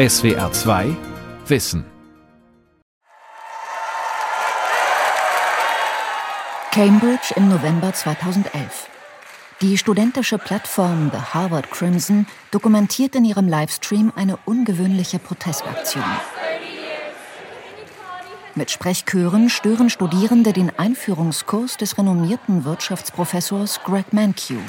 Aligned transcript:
SWR 0.00 0.50
2 0.50 0.96
Wissen. 1.46 1.84
Cambridge 6.72 7.34
im 7.36 7.50
November 7.50 7.92
2011. 7.92 8.88
Die 9.60 9.76
studentische 9.76 10.38
Plattform 10.38 11.10
The 11.12 11.18
Harvard 11.34 11.70
Crimson 11.70 12.26
dokumentiert 12.50 13.14
in 13.14 13.26
ihrem 13.26 13.46
Livestream 13.46 14.10
eine 14.16 14.38
ungewöhnliche 14.46 15.18
Protestaktion. 15.18 16.04
Mit 18.54 18.70
Sprechchören 18.70 19.50
stören 19.50 19.90
Studierende 19.90 20.54
den 20.54 20.72
Einführungskurs 20.78 21.76
des 21.76 21.98
renommierten 21.98 22.64
Wirtschaftsprofessors 22.64 23.82
Greg 23.82 24.14
Mankiw. 24.14 24.62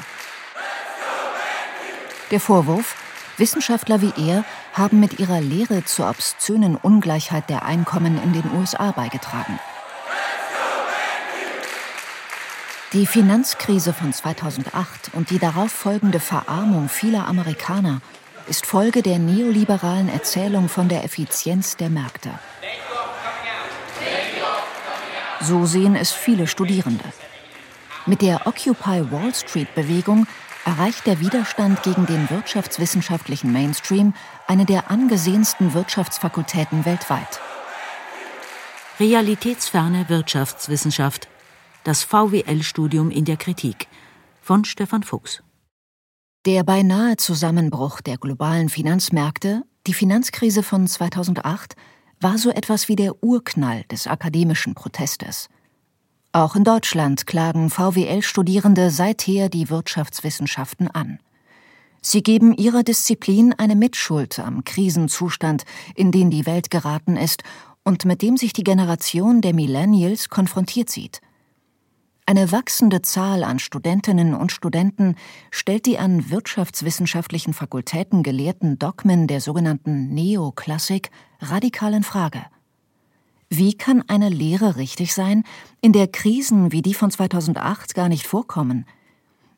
Der 2.30 2.40
Vorwurf, 2.40 2.96
Wissenschaftler 3.38 4.00
wie 4.02 4.12
er 4.28 4.44
haben 4.72 5.00
mit 5.00 5.18
ihrer 5.18 5.40
Lehre 5.40 5.84
zur 5.84 6.08
obszönen 6.08 6.76
Ungleichheit 6.76 7.48
der 7.50 7.64
Einkommen 7.64 8.22
in 8.22 8.32
den 8.32 8.44
USA 8.58 8.92
beigetragen. 8.92 9.58
Die 12.92 13.06
Finanzkrise 13.06 13.94
von 13.94 14.12
2008 14.12 15.12
und 15.14 15.30
die 15.30 15.38
darauf 15.38 15.72
folgende 15.72 16.20
Verarmung 16.20 16.90
vieler 16.90 17.26
Amerikaner 17.26 18.02
ist 18.48 18.66
Folge 18.66 19.00
der 19.02 19.18
neoliberalen 19.18 20.10
Erzählung 20.10 20.68
von 20.68 20.88
der 20.88 21.02
Effizienz 21.02 21.76
der 21.78 21.88
Märkte. 21.88 22.30
So 25.40 25.64
sehen 25.64 25.96
es 25.96 26.12
viele 26.12 26.46
Studierende. 26.46 27.04
Mit 28.04 28.20
der 28.20 28.46
Occupy 28.46 29.10
Wall 29.10 29.34
Street 29.34 29.74
Bewegung 29.74 30.26
erreicht 30.64 31.06
der 31.06 31.20
Widerstand 31.20 31.82
gegen 31.82 32.06
den 32.06 32.30
wirtschaftswissenschaftlichen 32.30 33.52
Mainstream 33.52 34.14
eine 34.46 34.64
der 34.64 34.90
angesehensten 34.90 35.74
Wirtschaftsfakultäten 35.74 36.84
weltweit. 36.84 37.40
Realitätsferne 39.00 40.08
Wirtschaftswissenschaft 40.08 41.28
das 41.84 42.04
VWL-Studium 42.04 43.10
in 43.10 43.24
der 43.24 43.36
Kritik 43.36 43.88
von 44.40 44.64
Stefan 44.64 45.02
Fuchs. 45.02 45.42
Der 46.46 46.64
beinahe 46.64 47.16
Zusammenbruch 47.16 48.00
der 48.00 48.18
globalen 48.18 48.68
Finanzmärkte, 48.68 49.62
die 49.86 49.94
Finanzkrise 49.94 50.62
von 50.62 50.86
2008, 50.86 51.74
war 52.20 52.38
so 52.38 52.50
etwas 52.50 52.88
wie 52.88 52.96
der 52.96 53.22
Urknall 53.22 53.84
des 53.84 54.06
akademischen 54.06 54.74
Protestes. 54.74 55.48
Auch 56.34 56.56
in 56.56 56.64
Deutschland 56.64 57.26
klagen 57.26 57.68
VWL-Studierende 57.68 58.90
seither 58.90 59.50
die 59.50 59.68
Wirtschaftswissenschaften 59.68 60.88
an. 60.88 61.18
Sie 62.00 62.22
geben 62.22 62.54
ihrer 62.54 62.82
Disziplin 62.82 63.52
eine 63.52 63.76
Mitschuld 63.76 64.38
am 64.38 64.64
Krisenzustand, 64.64 65.64
in 65.94 66.10
den 66.10 66.30
die 66.30 66.46
Welt 66.46 66.70
geraten 66.70 67.18
ist 67.18 67.42
und 67.84 68.06
mit 68.06 68.22
dem 68.22 68.38
sich 68.38 68.54
die 68.54 68.64
Generation 68.64 69.42
der 69.42 69.52
Millennials 69.52 70.30
konfrontiert 70.30 70.88
sieht. 70.88 71.20
Eine 72.24 72.50
wachsende 72.50 73.02
Zahl 73.02 73.44
an 73.44 73.58
Studentinnen 73.58 74.32
und 74.32 74.52
Studenten 74.52 75.16
stellt 75.50 75.84
die 75.84 75.98
an 75.98 76.30
wirtschaftswissenschaftlichen 76.30 77.52
Fakultäten 77.52 78.22
gelehrten 78.22 78.78
Dogmen 78.78 79.26
der 79.26 79.42
sogenannten 79.42 80.08
Neoklassik 80.14 81.10
radikal 81.40 81.92
in 81.92 82.04
Frage. 82.04 82.40
Wie 83.54 83.74
kann 83.74 84.02
eine 84.08 84.30
Lehre 84.30 84.76
richtig 84.76 85.12
sein, 85.12 85.44
in 85.82 85.92
der 85.92 86.08
Krisen 86.08 86.72
wie 86.72 86.80
die 86.80 86.94
von 86.94 87.10
2008 87.10 87.94
gar 87.94 88.08
nicht 88.08 88.26
vorkommen? 88.26 88.86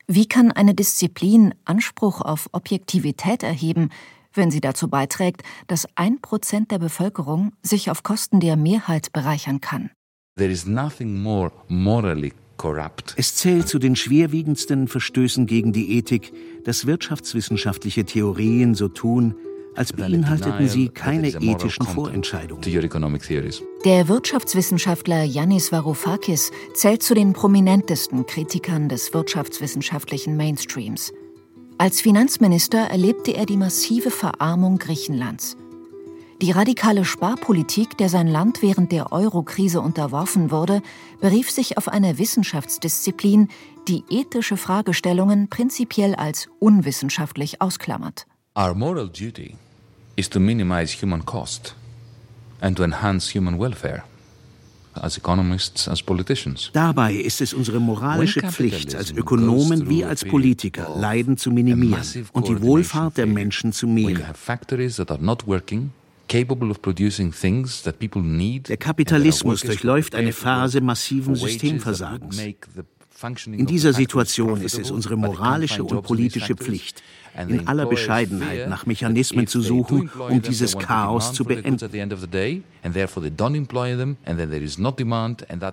Wie 0.08 0.26
kann 0.26 0.50
eine 0.50 0.74
Disziplin 0.74 1.54
Anspruch 1.64 2.20
auf 2.20 2.48
Objektivität 2.50 3.44
erheben, 3.44 3.90
wenn 4.32 4.50
sie 4.50 4.60
dazu 4.60 4.88
beiträgt, 4.88 5.44
dass 5.68 5.86
ein 5.94 6.20
Prozent 6.20 6.72
der 6.72 6.80
Bevölkerung 6.80 7.52
sich 7.62 7.88
auf 7.88 8.02
Kosten 8.02 8.40
der 8.40 8.56
Mehrheit 8.56 9.12
bereichern 9.12 9.60
kann? 9.60 9.90
There 10.36 10.50
is 10.50 10.66
nothing 10.66 11.22
more 11.22 11.52
morally 11.68 12.32
es 13.16 13.34
zählt 13.34 13.68
zu 13.68 13.78
den 13.78 13.94
schwerwiegendsten 13.94 14.88
Verstößen 14.88 15.46
gegen 15.46 15.72
die 15.72 15.98
Ethik, 15.98 16.32
dass 16.64 16.86
wirtschaftswissenschaftliche 16.86 18.04
Theorien 18.04 18.74
so 18.74 18.88
tun, 18.88 19.34
als 19.76 19.92
beinhalteten 19.92 20.68
sie 20.68 20.88
keine 20.88 21.28
ethischen 21.28 21.86
Vorentscheidungen. 21.86 22.62
Der 23.84 24.08
Wirtschaftswissenschaftler 24.08 25.24
Yannis 25.24 25.72
Varoufakis 25.72 26.50
zählt 26.74 27.02
zu 27.02 27.14
den 27.14 27.32
prominentesten 27.32 28.26
Kritikern 28.26 28.88
des 28.88 29.12
wirtschaftswissenschaftlichen 29.12 30.36
Mainstreams. 30.36 31.12
Als 31.76 32.00
Finanzminister 32.00 32.78
erlebte 32.78 33.32
er 33.32 33.46
die 33.46 33.56
massive 33.56 34.10
Verarmung 34.10 34.78
Griechenlands. 34.78 35.56
Die 36.40 36.50
radikale 36.50 37.04
Sparpolitik, 37.04 37.96
der 37.96 38.08
sein 38.08 38.28
Land 38.28 38.60
während 38.60 38.92
der 38.92 39.12
Euro-Krise 39.12 39.80
unterworfen 39.80 40.50
wurde, 40.50 40.82
berief 41.20 41.50
sich 41.50 41.78
auf 41.78 41.88
eine 41.88 42.18
Wissenschaftsdisziplin, 42.18 43.48
die 43.88 44.04
ethische 44.10 44.56
Fragestellungen 44.56 45.48
prinzipiell 45.48 46.14
als 46.14 46.48
unwissenschaftlich 46.58 47.60
ausklammert. 47.60 48.26
Our 48.56 48.74
moral 48.74 49.08
duty 49.08 49.56
is 50.16 50.28
to 50.28 50.40
minimize 50.40 50.92
human 51.02 51.24
cost 51.24 51.74
and 52.60 52.76
to 52.76 52.84
enhance 52.84 53.30
human 53.30 53.58
welfare. 53.58 54.04
As 54.94 55.18
economists, 55.18 55.88
as 55.88 56.00
politicians. 56.00 56.70
Dabei 56.72 57.14
ist 57.14 57.40
es 57.40 57.52
unsere 57.52 57.80
moralische 57.80 58.42
Pflicht, 58.42 58.94
als 58.94 59.10
Ökonomen 59.10 59.88
wie 59.88 60.04
als 60.04 60.24
Politiker 60.24 60.94
Leiden 60.96 61.36
zu 61.36 61.50
minimieren 61.50 62.00
und 62.32 62.46
die 62.46 62.62
Wohlfahrt 62.62 63.16
der 63.16 63.26
Menschen 63.26 63.72
zu 63.72 63.88
mehren. 63.88 64.22
Der 68.68 68.76
Kapitalismus 68.76 69.60
durchläuft 69.62 70.14
eine 70.14 70.32
Phase 70.32 70.80
massiven 70.80 71.34
Systemversagens. 71.34 72.40
In 73.46 73.66
dieser 73.66 73.92
Situation 73.92 74.60
ist 74.60 74.78
es 74.78 74.90
unsere 74.92 75.16
moralische 75.16 75.82
und 75.82 76.02
politische 76.02 76.54
Pflicht, 76.54 77.02
in 77.36 77.66
aller 77.66 77.86
Bescheidenheit 77.86 78.68
nach 78.68 78.86
Mechanismen 78.86 79.46
zu 79.46 79.60
suchen, 79.60 80.10
um 80.28 80.42
dieses 80.42 80.78
Chaos 80.78 81.32
zu 81.32 81.44
beenden. 81.44 81.78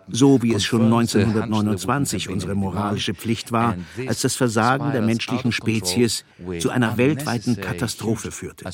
So 0.10 0.42
wie 0.42 0.54
es 0.54 0.64
schon 0.64 0.84
1929 0.86 2.30
unsere 2.30 2.56
moralische 2.56 3.14
Pflicht 3.14 3.52
war, 3.52 3.76
als 4.08 4.22
das 4.22 4.36
Versagen 4.36 4.92
der 4.92 5.02
menschlichen 5.02 5.52
Spezies 5.52 6.26
zu 6.60 6.70
einer 6.70 6.98
weltweiten 6.98 7.60
Katastrophe 7.60 8.32
führte. 8.32 8.66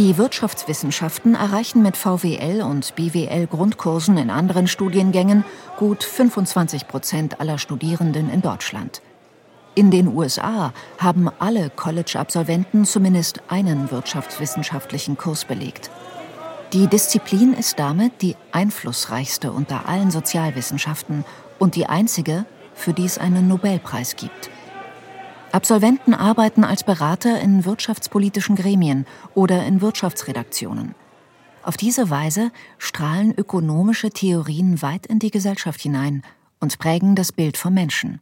Die 0.00 0.16
Wirtschaftswissenschaften 0.16 1.34
erreichen 1.34 1.82
mit 1.82 1.94
VWL 1.94 2.62
und 2.62 2.96
BWL 2.96 3.46
Grundkursen 3.46 4.16
in 4.16 4.30
anderen 4.30 4.66
Studiengängen 4.66 5.44
gut 5.76 6.04
25 6.04 6.88
Prozent 6.88 7.38
aller 7.38 7.58
Studierenden 7.58 8.30
in 8.30 8.40
Deutschland. 8.40 9.02
In 9.74 9.90
den 9.90 10.08
USA 10.08 10.72
haben 10.96 11.28
alle 11.38 11.68
College-Absolventen 11.68 12.86
zumindest 12.86 13.42
einen 13.48 13.90
wirtschaftswissenschaftlichen 13.90 15.18
Kurs 15.18 15.44
belegt. 15.44 15.90
Die 16.72 16.86
Disziplin 16.86 17.52
ist 17.52 17.78
damit 17.78 18.22
die 18.22 18.36
einflussreichste 18.52 19.52
unter 19.52 19.86
allen 19.86 20.10
Sozialwissenschaften 20.10 21.26
und 21.58 21.76
die 21.76 21.84
einzige, 21.84 22.46
für 22.72 22.94
die 22.94 23.04
es 23.04 23.18
einen 23.18 23.48
Nobelpreis 23.48 24.16
gibt. 24.16 24.48
Absolventen 25.52 26.14
arbeiten 26.14 26.62
als 26.62 26.84
Berater 26.84 27.40
in 27.40 27.64
wirtschaftspolitischen 27.64 28.54
Gremien 28.54 29.04
oder 29.34 29.66
in 29.66 29.80
Wirtschaftsredaktionen. 29.80 30.94
Auf 31.62 31.76
diese 31.76 32.08
Weise 32.08 32.52
strahlen 32.78 33.34
ökonomische 33.36 34.10
Theorien 34.10 34.80
weit 34.80 35.06
in 35.06 35.18
die 35.18 35.30
Gesellschaft 35.30 35.80
hinein 35.80 36.22
und 36.60 36.78
prägen 36.78 37.16
das 37.16 37.32
Bild 37.32 37.56
vom 37.56 37.74
Menschen. 37.74 38.20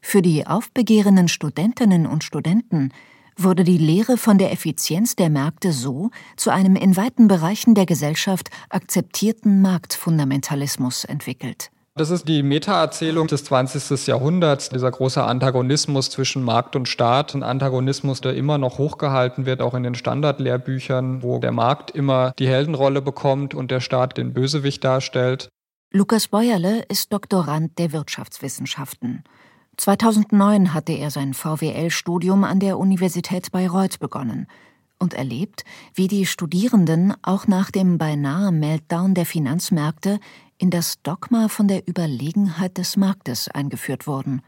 Für 0.00 0.22
die 0.22 0.46
aufbegehrenden 0.46 1.28
Studentinnen 1.28 2.06
und 2.06 2.24
Studenten 2.24 2.92
wurde 3.36 3.62
die 3.62 3.78
Lehre 3.78 4.16
von 4.16 4.38
der 4.38 4.50
Effizienz 4.50 5.14
der 5.14 5.30
Märkte 5.30 5.72
so 5.72 6.10
zu 6.36 6.50
einem 6.50 6.74
in 6.74 6.96
weiten 6.96 7.28
Bereichen 7.28 7.74
der 7.74 7.86
Gesellschaft 7.86 8.48
akzeptierten 8.70 9.60
Marktfundamentalismus 9.60 11.04
entwickelt. 11.04 11.70
Das 11.98 12.10
ist 12.10 12.28
die 12.28 12.44
Meta-Erzählung 12.44 13.26
des 13.26 13.42
20. 13.42 14.06
Jahrhunderts, 14.06 14.68
dieser 14.68 14.88
große 14.88 15.20
Antagonismus 15.20 16.10
zwischen 16.10 16.44
Markt 16.44 16.76
und 16.76 16.86
Staat. 16.86 17.34
Ein 17.34 17.42
Antagonismus, 17.42 18.20
der 18.20 18.36
immer 18.36 18.56
noch 18.56 18.78
hochgehalten 18.78 19.46
wird, 19.46 19.60
auch 19.60 19.74
in 19.74 19.82
den 19.82 19.96
Standardlehrbüchern, 19.96 21.24
wo 21.24 21.40
der 21.40 21.50
Markt 21.50 21.90
immer 21.90 22.34
die 22.38 22.46
Heldenrolle 22.46 23.02
bekommt 23.02 23.52
und 23.52 23.72
der 23.72 23.80
Staat 23.80 24.16
den 24.16 24.32
Bösewicht 24.32 24.84
darstellt. 24.84 25.48
Lukas 25.90 26.28
Bäuerle 26.28 26.84
ist 26.88 27.12
Doktorand 27.12 27.76
der 27.80 27.92
Wirtschaftswissenschaften. 27.92 29.24
2009 29.76 30.74
hatte 30.74 30.92
er 30.92 31.10
sein 31.10 31.34
VWL-Studium 31.34 32.44
an 32.44 32.60
der 32.60 32.78
Universität 32.78 33.50
Bayreuth 33.50 33.98
begonnen 33.98 34.46
und 35.00 35.14
erlebt, 35.14 35.64
wie 35.94 36.08
die 36.08 36.26
Studierenden 36.26 37.14
auch 37.22 37.46
nach 37.46 37.70
dem 37.70 37.98
beinahe 37.98 38.52
Meltdown 38.52 39.14
der 39.14 39.26
Finanzmärkte 39.26 40.20
in 40.58 40.70
das 40.70 41.00
Dogma 41.02 41.48
von 41.48 41.68
der 41.68 41.88
Überlegenheit 41.88 42.78
des 42.78 42.96
Marktes 42.96 43.48
eingeführt 43.48 44.06
wurden. 44.06 44.42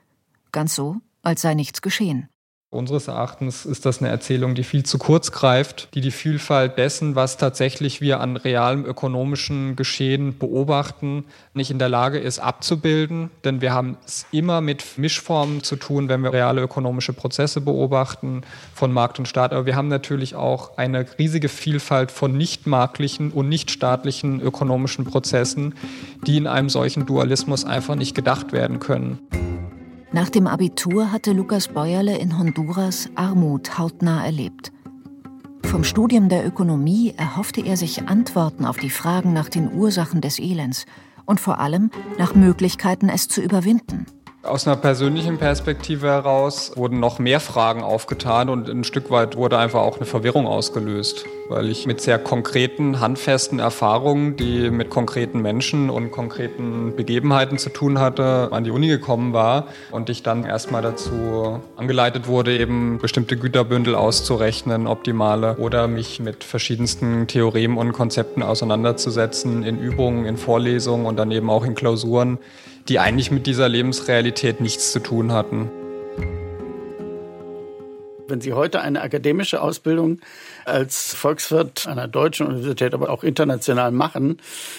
Ganz 0.53 0.75
so, 0.75 0.97
als 1.23 1.41
sei 1.43 1.55
nichts 1.55 1.83
geschehen. 1.83 2.29
Unseres 2.73 3.09
Erachtens 3.09 3.67
ist 3.67 3.85
das 3.85 3.99
eine 3.99 4.11
Erzählung, 4.11 4.55
die 4.55 4.63
viel 4.63 4.85
zu 4.85 4.97
kurz 4.97 5.33
greift, 5.33 5.89
die 5.95 6.01
die 6.01 6.13
Vielfalt 6.13 6.79
dessen, 6.79 7.17
was 7.17 7.37
tatsächlich 7.37 8.01
wir 8.01 8.21
an 8.21 8.37
realem 8.37 8.85
ökonomischen 8.85 9.75
Geschehen 9.75 10.39
beobachten, 10.39 11.25
nicht 11.53 11.73
in 11.73 11.81
der 11.81 11.89
Lage 11.89 12.21
ist 12.21 12.39
abzubilden. 12.39 13.31
Denn 13.43 13.61
wir 13.61 13.75
haben 13.75 13.97
es 14.07 14.25
immer 14.31 14.61
mit 14.61 14.99
Mischformen 14.99 15.65
zu 15.65 15.75
tun, 15.75 16.09
wenn 16.09 16.23
wir 16.23 16.33
reale 16.33 16.63
ökonomische 16.63 17.13
Prozesse 17.13 17.61
beobachten 17.61 18.43
von 18.73 18.93
Markt 18.93 19.19
und 19.19 19.27
Staat. 19.27 19.53
Aber 19.53 19.67
wir 19.67 19.75
haben 19.75 19.89
natürlich 19.89 20.37
auch 20.37 20.79
eine 20.79 21.05
riesige 21.19 21.49
Vielfalt 21.49 22.13
von 22.13 22.39
nichtmarktlichen 22.39 23.33
und 23.33 23.49
nichtstaatlichen 23.49 24.41
ökonomischen 24.41 25.05
Prozessen, 25.05 25.75
die 26.25 26.37
in 26.37 26.47
einem 26.47 26.69
solchen 26.69 27.05
Dualismus 27.05 27.65
einfach 27.65 27.97
nicht 27.97 28.15
gedacht 28.15 28.53
werden 28.53 28.79
können. 28.79 29.19
Nach 30.13 30.29
dem 30.29 30.49
Abitur 30.49 31.13
hatte 31.13 31.33
Lukas 31.33 31.69
Bäuerle 31.69 32.19
in 32.19 32.37
Honduras 32.37 33.09
Armut 33.15 33.79
hautnah 33.79 34.25
erlebt. 34.25 34.73
Vom 35.65 35.85
Studium 35.85 36.29
der 36.29 36.45
Ökonomie 36.45 37.15
erhoffte 37.17 37.65
er 37.65 37.77
sich 37.77 38.09
Antworten 38.09 38.65
auf 38.65 38.79
die 38.79 38.91
Fragen 38.91 39.33
nach 39.33 39.49
den 39.49 39.73
Ursachen 39.73 40.21
des 40.21 40.41
Elends 40.41 40.85
und 41.27 41.39
vor 41.39 41.61
allem 41.61 41.93
nach 42.19 42.35
Möglichkeiten, 42.35 43.09
es 43.09 43.29
zu 43.29 43.41
überwinden. 43.41 44.07
Aus 44.43 44.67
einer 44.67 44.77
persönlichen 44.77 45.37
Perspektive 45.37 46.07
heraus 46.07 46.73
wurden 46.75 46.99
noch 46.99 47.19
mehr 47.19 47.41
Fragen 47.41 47.83
aufgetan 47.83 48.49
und 48.49 48.71
ein 48.71 48.85
Stück 48.85 49.11
weit 49.11 49.37
wurde 49.37 49.59
einfach 49.59 49.81
auch 49.81 49.99
eine 49.99 50.07
Verwirrung 50.07 50.47
ausgelöst, 50.47 51.27
weil 51.51 51.69
ich 51.69 51.87
mit 51.87 52.01
sehr 52.01 52.19
konkreten, 52.19 53.01
handfesten 53.01 53.59
Erfahrungen, 53.59 54.37
die 54.37 54.71
mit 54.71 54.89
konkreten 54.89 55.43
Menschen 55.43 55.91
und 55.91 56.11
konkreten 56.11 56.97
Begebenheiten 56.97 57.59
zu 57.59 57.69
tun 57.69 57.99
hatte, 57.99 58.49
an 58.51 58.65
die 58.65 58.71
Uni 58.71 58.89
gekommen 58.89 59.35
war 59.35 59.67
und 59.91 60.09
ich 60.09 60.23
dann 60.23 60.47
erstmal 60.47 60.81
dazu 60.81 61.61
angeleitet 61.77 62.27
wurde, 62.27 62.59
eben 62.59 62.97
bestimmte 62.97 63.37
Güterbündel 63.37 63.95
auszurechnen, 63.95 64.87
optimale 64.87 65.59
oder 65.59 65.87
mich 65.87 66.19
mit 66.19 66.45
verschiedensten 66.45 67.27
Theoremen 67.27 67.77
und 67.77 67.93
Konzepten 67.93 68.43
auseinanderzusetzen 68.43 69.65
in 69.65 69.79
Übungen, 69.79 70.25
in 70.25 70.39
Vorlesungen 70.39 71.05
und 71.05 71.19
dann 71.19 71.31
eben 71.31 71.51
auch 71.51 71.67
in 71.67 71.75
Klausuren 71.75 72.39
die 72.91 72.99
eigentlich 72.99 73.31
mit 73.31 73.47
dieser 73.47 73.69
Lebensrealität 73.69 74.61
nichts 74.61 74.91
zu 74.91 74.99
tun 74.99 75.33
hatten. 75.33 75.71
Wenn 78.27 78.41
Sie 78.41 78.53
heute 78.53 78.81
eine 78.81 79.01
akademische 79.01 79.61
Ausbildung 79.61 80.21
als 80.65 81.15
Volkswirt 81.15 81.87
einer 81.89 82.07
deutschen 82.07 82.47
Universität, 82.47 82.95
aber 82.95 83.11
auch 83.11 83.25
international 83.25 83.91
machen, 83.93 84.39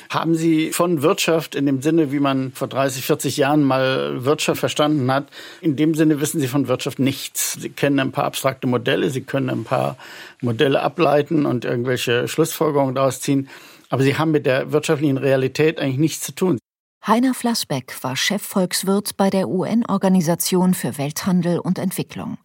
haben 0.10 0.36
Sie 0.36 0.72
von 0.72 1.02
Wirtschaft 1.02 1.56
in 1.56 1.66
dem 1.66 1.81
Sinne, 1.81 2.12
wie 2.12 2.19
man 2.19 2.52
vor 2.54 2.68
30, 2.68 3.04
40 3.06 3.38
Jahren 3.38 3.63
mal 3.63 4.24
Wirtschaft 4.25 4.60
verstanden 4.60 5.12
hat, 5.12 5.28
in 5.62 5.75
dem 5.75 5.96
Sinne 5.96 6.22
wissen 6.22 6.40
Sie 6.40 6.48
von 6.48 6.68
Wirtschaft 6.68 7.00
nichts. 7.00 7.54
Sie 7.54 7.69
kennen 7.69 8.00
ein 8.00 8.12
paar 8.12 8.25
abstrakte 8.25 8.68
Modelle, 8.68 9.10
Sie 9.10 9.22
können 9.22 9.50
ein 9.50 9.63
paar 9.63 9.98
Modelle 10.42 10.81
ableiten 10.81 11.46
und 11.46 11.66
irgendwelche 11.66 12.28
Schlussfolgerungen 12.28 12.96
daraus 12.96 13.19
ziehen. 13.19 13.50
Aber 13.90 14.04
Sie 14.04 14.18
haben 14.18 14.31
mit 14.31 14.46
der 14.46 14.72
wirtschaftlichen 14.72 15.18
Realität 15.18 15.80
eigentlich 15.80 15.98
nichts 15.98 16.22
zu 16.22 16.34
tun. 16.34 16.61
Heiner 17.07 17.33
Flassbeck 17.33 17.95
war 18.03 18.15
Chefvolkswirt 18.15 19.18
bei 19.18 19.31
der 19.31 19.50
UN-Organisation 19.50 20.75
für 20.75 21.00
Welthandel 21.00 21.57
und 21.57 21.80
Entwicklung. 21.80 22.38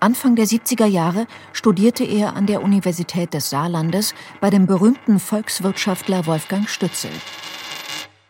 Anfang 0.00 0.36
der 0.36 0.44
70er 0.44 0.84
Jahre 0.84 1.26
studierte 1.54 2.04
er 2.04 2.36
an 2.36 2.44
der 2.44 2.62
Universität 2.62 3.32
des 3.32 3.48
Saarlandes 3.48 4.14
bei 4.42 4.50
dem 4.50 4.66
berühmten 4.66 5.18
Volkswirtschaftler 5.18 6.26
Wolfgang 6.26 6.68
Stützel. 6.68 7.10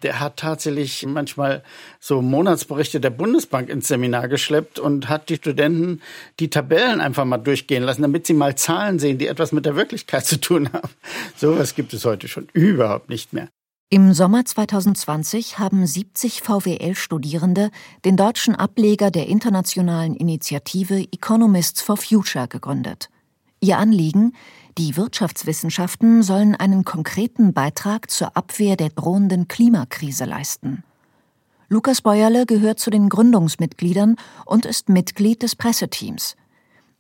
Der 0.04 0.20
hat 0.20 0.36
tatsächlich 0.36 1.04
manchmal 1.04 1.64
so 1.98 2.22
Monatsberichte 2.22 3.00
der 3.00 3.10
Bundesbank 3.10 3.70
ins 3.70 3.88
Seminar 3.88 4.28
geschleppt 4.28 4.78
und 4.78 5.08
hat 5.08 5.30
die 5.30 5.36
Studenten 5.36 6.00
die 6.38 6.48
Tabellen 6.48 7.00
einfach 7.00 7.24
mal 7.24 7.38
durchgehen 7.38 7.82
lassen, 7.82 8.02
damit 8.02 8.28
sie 8.28 8.34
mal 8.34 8.54
Zahlen 8.54 9.00
sehen, 9.00 9.18
die 9.18 9.26
etwas 9.26 9.50
mit 9.50 9.66
der 9.66 9.74
Wirklichkeit 9.74 10.26
zu 10.26 10.40
tun 10.40 10.72
haben. 10.72 10.90
Sowas 11.34 11.74
gibt 11.74 11.92
es 11.92 12.04
heute 12.04 12.28
schon 12.28 12.46
überhaupt 12.52 13.08
nicht 13.08 13.32
mehr. 13.32 13.48
Im 13.94 14.12
Sommer 14.12 14.44
2020 14.44 15.60
haben 15.60 15.86
70 15.86 16.42
VWL-Studierende 16.42 17.70
den 18.04 18.16
deutschen 18.16 18.56
Ableger 18.56 19.12
der 19.12 19.28
internationalen 19.28 20.16
Initiative 20.16 21.06
Economists 21.12 21.80
for 21.80 21.96
Future 21.96 22.48
gegründet. 22.48 23.08
Ihr 23.60 23.78
Anliegen, 23.78 24.32
die 24.78 24.96
Wirtschaftswissenschaften 24.96 26.24
sollen 26.24 26.56
einen 26.56 26.84
konkreten 26.84 27.52
Beitrag 27.52 28.10
zur 28.10 28.36
Abwehr 28.36 28.74
der 28.74 28.88
drohenden 28.88 29.46
Klimakrise 29.46 30.24
leisten. 30.24 30.82
Lukas 31.68 32.02
Bäuerle 32.02 32.46
gehört 32.46 32.80
zu 32.80 32.90
den 32.90 33.08
Gründungsmitgliedern 33.08 34.16
und 34.44 34.66
ist 34.66 34.88
Mitglied 34.88 35.44
des 35.44 35.54
Presseteams. 35.54 36.34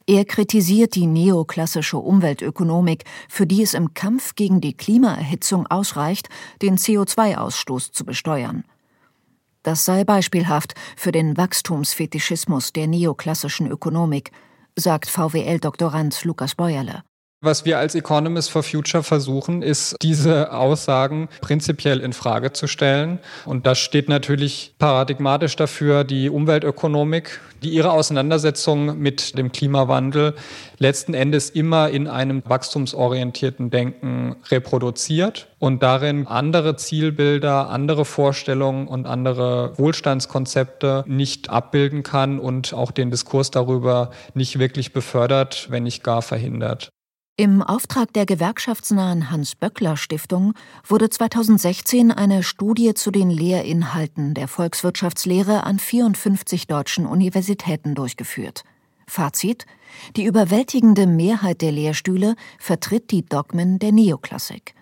Er 0.06 0.26
kritisiert 0.26 0.96
die 0.96 1.06
neoklassische 1.06 1.96
Umweltökonomik, 1.96 3.04
für 3.28 3.46
die 3.46 3.62
es 3.62 3.72
im 3.72 3.94
Kampf 3.94 4.34
gegen 4.34 4.60
die 4.60 4.76
Klimaerhitzung 4.76 5.66
ausreicht, 5.66 6.28
den 6.60 6.76
CO2-Ausstoß 6.76 7.92
zu 7.92 8.04
besteuern. 8.04 8.64
Das 9.62 9.86
sei 9.86 10.04
beispielhaft 10.04 10.74
für 10.94 11.10
den 11.10 11.38
Wachstumsfetischismus 11.38 12.74
der 12.74 12.86
neoklassischen 12.86 13.66
Ökonomik, 13.66 14.30
sagt 14.76 15.08
VWL-Doktorand 15.08 16.22
Lukas 16.24 16.54
Bäuerle. 16.54 17.02
Was 17.44 17.66
wir 17.66 17.78
als 17.78 17.94
Economists 17.94 18.50
for 18.50 18.62
Future 18.62 19.02
versuchen, 19.02 19.60
ist, 19.60 19.96
diese 20.00 20.50
Aussagen 20.50 21.28
prinzipiell 21.42 22.00
in 22.00 22.14
Frage 22.14 22.54
zu 22.54 22.66
stellen. 22.66 23.18
Und 23.44 23.66
das 23.66 23.78
steht 23.78 24.08
natürlich 24.08 24.74
paradigmatisch 24.78 25.54
dafür 25.54 26.04
die 26.04 26.30
Umweltökonomik, 26.30 27.42
die 27.62 27.68
ihre 27.68 27.92
Auseinandersetzung 27.92 28.98
mit 28.98 29.36
dem 29.36 29.52
Klimawandel 29.52 30.34
letzten 30.78 31.12
Endes 31.12 31.50
immer 31.50 31.90
in 31.90 32.08
einem 32.08 32.42
wachstumsorientierten 32.46 33.68
Denken 33.68 34.36
reproduziert 34.50 35.48
und 35.58 35.82
darin 35.82 36.26
andere 36.26 36.76
Zielbilder, 36.76 37.68
andere 37.68 38.06
Vorstellungen 38.06 38.88
und 38.88 39.06
andere 39.06 39.78
Wohlstandskonzepte 39.78 41.04
nicht 41.06 41.50
abbilden 41.50 42.02
kann 42.02 42.38
und 42.38 42.72
auch 42.72 42.90
den 42.90 43.10
Diskurs 43.10 43.50
darüber 43.50 44.12
nicht 44.32 44.58
wirklich 44.58 44.94
befördert, 44.94 45.66
wenn 45.68 45.82
nicht 45.82 46.02
gar 46.02 46.22
verhindert. 46.22 46.93
Im 47.36 47.62
Auftrag 47.62 48.12
der 48.12 48.26
gewerkschaftsnahen 48.26 49.28
Hans-Böckler-Stiftung 49.28 50.54
wurde 50.86 51.10
2016 51.10 52.12
eine 52.12 52.44
Studie 52.44 52.94
zu 52.94 53.10
den 53.10 53.28
Lehrinhalten 53.28 54.34
der 54.34 54.46
Volkswirtschaftslehre 54.46 55.64
an 55.64 55.80
54 55.80 56.68
deutschen 56.68 57.06
Universitäten 57.06 57.96
durchgeführt. 57.96 58.62
Fazit: 59.08 59.66
Die 60.14 60.26
überwältigende 60.26 61.08
Mehrheit 61.08 61.60
der 61.60 61.72
Lehrstühle 61.72 62.36
vertritt 62.60 63.10
die 63.10 63.26
Dogmen 63.26 63.80
der 63.80 63.90
Neoklassik. 63.90 64.76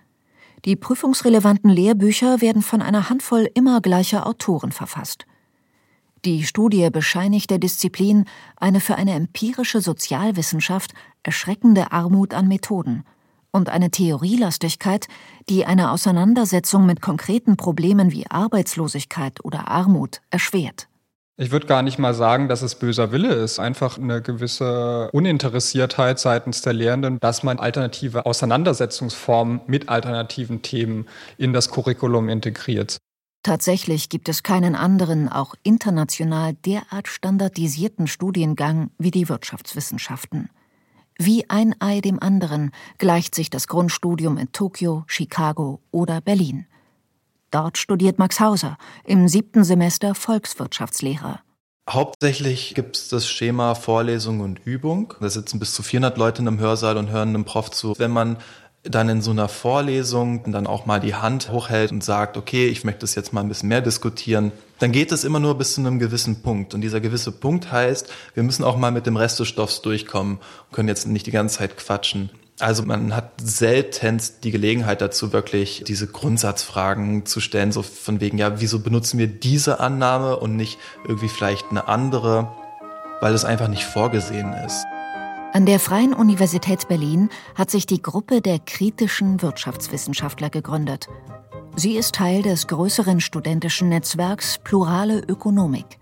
Die 0.67 0.77
prüfungsrelevanten 0.77 1.71
Lehrbücher 1.71 2.43
werden 2.43 2.61
von 2.61 2.83
einer 2.83 3.09
Handvoll 3.09 3.49
immer 3.55 3.81
gleicher 3.81 4.27
Autoren 4.27 4.73
verfasst. 4.73 5.25
Die 6.25 6.45
Studie 6.45 6.89
bescheinigt 6.91 7.51
der 7.51 7.59
Disziplin 7.59 8.27
eine 8.57 8.79
für 8.79 8.95
eine 8.95 9.15
empirische 9.15 9.81
Sozialwissenschaft 9.81 10.93
erschreckende 11.25 11.91
Armut 11.91 12.33
an 12.33 12.47
Methoden 12.47 13.05
und 13.51 13.69
eine 13.69 13.91
Theorielastigkeit, 13.91 15.09
die 15.49 15.67
eine 15.67 15.91
Auseinandersetzung 15.91 16.87
mit 16.87 17.03
konkreten 17.03 17.57
Problemen 17.57 18.13
wie 18.13 18.29
Arbeitslosigkeit 18.29 19.45
oder 19.45 19.67
Armut 19.67 20.21
erschwert. 20.31 20.87
Ich 21.37 21.51
würde 21.51 21.67
gar 21.67 21.83
nicht 21.83 21.99
mal 21.99 22.15
sagen, 22.15 22.49
dass 22.49 22.63
es 22.63 22.77
böser 22.77 23.11
Wille 23.11 23.35
ist, 23.35 23.59
einfach 23.59 23.99
eine 23.99 24.23
gewisse 24.23 25.11
Uninteressiertheit 25.13 26.21
seitens 26.21 26.63
der 26.63 26.73
Lehrenden, 26.73 27.19
dass 27.19 27.43
man 27.43 27.59
alternative 27.59 28.27
Auseinandersetzungsformen 28.27 29.63
mit 29.67 29.89
alternativen 29.89 30.63
Themen 30.63 31.09
in 31.37 31.53
das 31.53 31.71
Curriculum 31.71 32.29
integriert. 32.29 32.99
Tatsächlich 33.43 34.09
gibt 34.09 34.29
es 34.29 34.45
keinen 34.45 34.77
anderen, 34.77 35.29
auch 35.29 35.55
international 35.65 36.55
derart 36.55 37.09
standardisierten 37.09 38.07
Studiengang 38.07 38.91
wie 38.99 39.11
die 39.11 39.29
Wirtschaftswissenschaften. 39.29 40.49
Wie 41.19 41.51
ein 41.51 41.75
Ei 41.81 42.01
dem 42.01 42.23
anderen 42.23 42.71
gleicht 42.99 43.35
sich 43.35 43.51
das 43.51 43.67
Grundstudium 43.67 44.39
in 44.39 44.53
Tokio, 44.53 45.05
Chicago 45.09 45.81
oder 45.91 46.21
Berlin. 46.21 46.67
Dort 47.51 47.79
studiert 47.79 48.19
Max 48.19 48.41
Hauser 48.41 48.79
im 49.05 49.29
siebten 49.29 49.65
Semester 49.65 50.15
Volkswirtschaftslehre. 50.15 51.41
Hauptsächlich 51.91 52.75
gibt 52.75 52.97
es 52.97 53.09
das 53.09 53.29
Schema 53.29 53.75
Vorlesung 53.75 54.41
und 54.41 54.65
Übung. 54.65 55.15
Da 55.21 55.29
sitzen 55.29 55.59
bis 55.59 55.75
zu 55.75 55.83
400 55.83 56.17
Leute 56.17 56.41
in 56.41 56.49
einem 56.49 56.61
Hörsaal 56.61 56.97
und 56.97 57.11
hören 57.11 57.31
einem 57.31 57.45
Prof 57.45 57.73
zu. 57.73 57.95
Wenn 57.99 58.13
man 58.13 58.39
dann 58.85 59.09
in 59.09 59.23
so 59.23 59.31
einer 59.31 59.49
Vorlesung 59.49 60.51
dann 60.51 60.67
auch 60.67 60.87
mal 60.87 60.99
die 60.99 61.15
Hand 61.15 61.51
hochhält 61.53 61.93
und 61.93 62.03
sagt, 62.03 62.37
okay, 62.37 62.67
ich 62.67 62.83
möchte 62.85 63.01
das 63.01 63.15
jetzt 63.15 63.33
mal 63.33 63.41
ein 63.41 63.49
bisschen 63.49 63.69
mehr 63.69 63.81
diskutieren, 63.81 64.51
dann 64.81 64.91
geht 64.91 65.13
es 65.13 65.23
immer 65.23 65.39
nur 65.39 65.57
bis 65.57 65.75
zu 65.75 65.81
einem 65.81 66.01
gewissen 66.01 66.43
Punkt. 66.43 66.75
Und 66.75 66.81
dieser 66.81 67.01
gewisse 67.01 67.31
Punkt 67.31 67.71
heißt, 67.71 68.11
wir 68.35 68.43
müssen 68.43 68.65
auch 68.65 68.77
mal 68.77 68.91
mit 68.91 69.07
dem 69.07 69.17
Rest 69.17 69.39
des 69.39 69.49
Stoffs 69.49 69.83
durchkommen 69.83 70.39
und 70.39 70.73
können 70.75 70.89
jetzt 70.89 71.07
nicht 71.07 71.27
die 71.27 71.31
ganze 71.31 71.59
Zeit 71.59 71.77
quatschen. 71.77 72.31
Also 72.59 72.83
man 72.83 73.15
hat 73.15 73.33
seltenst 73.41 74.45
die 74.45 74.51
Gelegenheit 74.51 75.01
dazu, 75.01 75.33
wirklich 75.33 75.85
diese 75.87 76.07
Grundsatzfragen 76.07 77.25
zu 77.25 77.41
stellen, 77.41 77.73
so 77.73 77.83
von 77.83 78.21
wegen, 78.21 78.39
ja, 78.39 78.61
wieso 78.61 78.81
benutzen 78.81 79.19
wir 79.19 79.27
diese 79.27 79.81
Annahme 79.81 80.37
und 80.37 80.57
nicht 80.57 80.79
irgendwie 81.07 81.29
vielleicht 81.29 81.71
eine 81.71 81.89
andere? 81.89 82.49
weil 83.23 83.35
es 83.35 83.45
einfach 83.45 83.69
nicht 83.69 83.85
vorgesehen 83.85 84.53
ist. 84.67 84.85
An 85.55 85.67
der 85.67 85.79
Freien 85.81 86.15
Universität 86.15 86.89
Berlin 86.89 87.29
hat 87.55 87.71
sich 87.71 87.85
die 87.85 88.01
Gruppe 88.01 88.41
der 88.41 88.59
kritischen 88.59 89.43
Wirtschaftswissenschaftler 89.43 90.49
gegründet. 90.49 91.09
Sie 91.77 91.99
ist 91.99 92.15
Teil 92.15 92.41
des 92.41 92.69
größeren 92.69 93.21
studentischen 93.21 93.91
Netzwerks 93.91 94.59
Plurale 94.65 95.21
Ökonomik. 95.29 95.99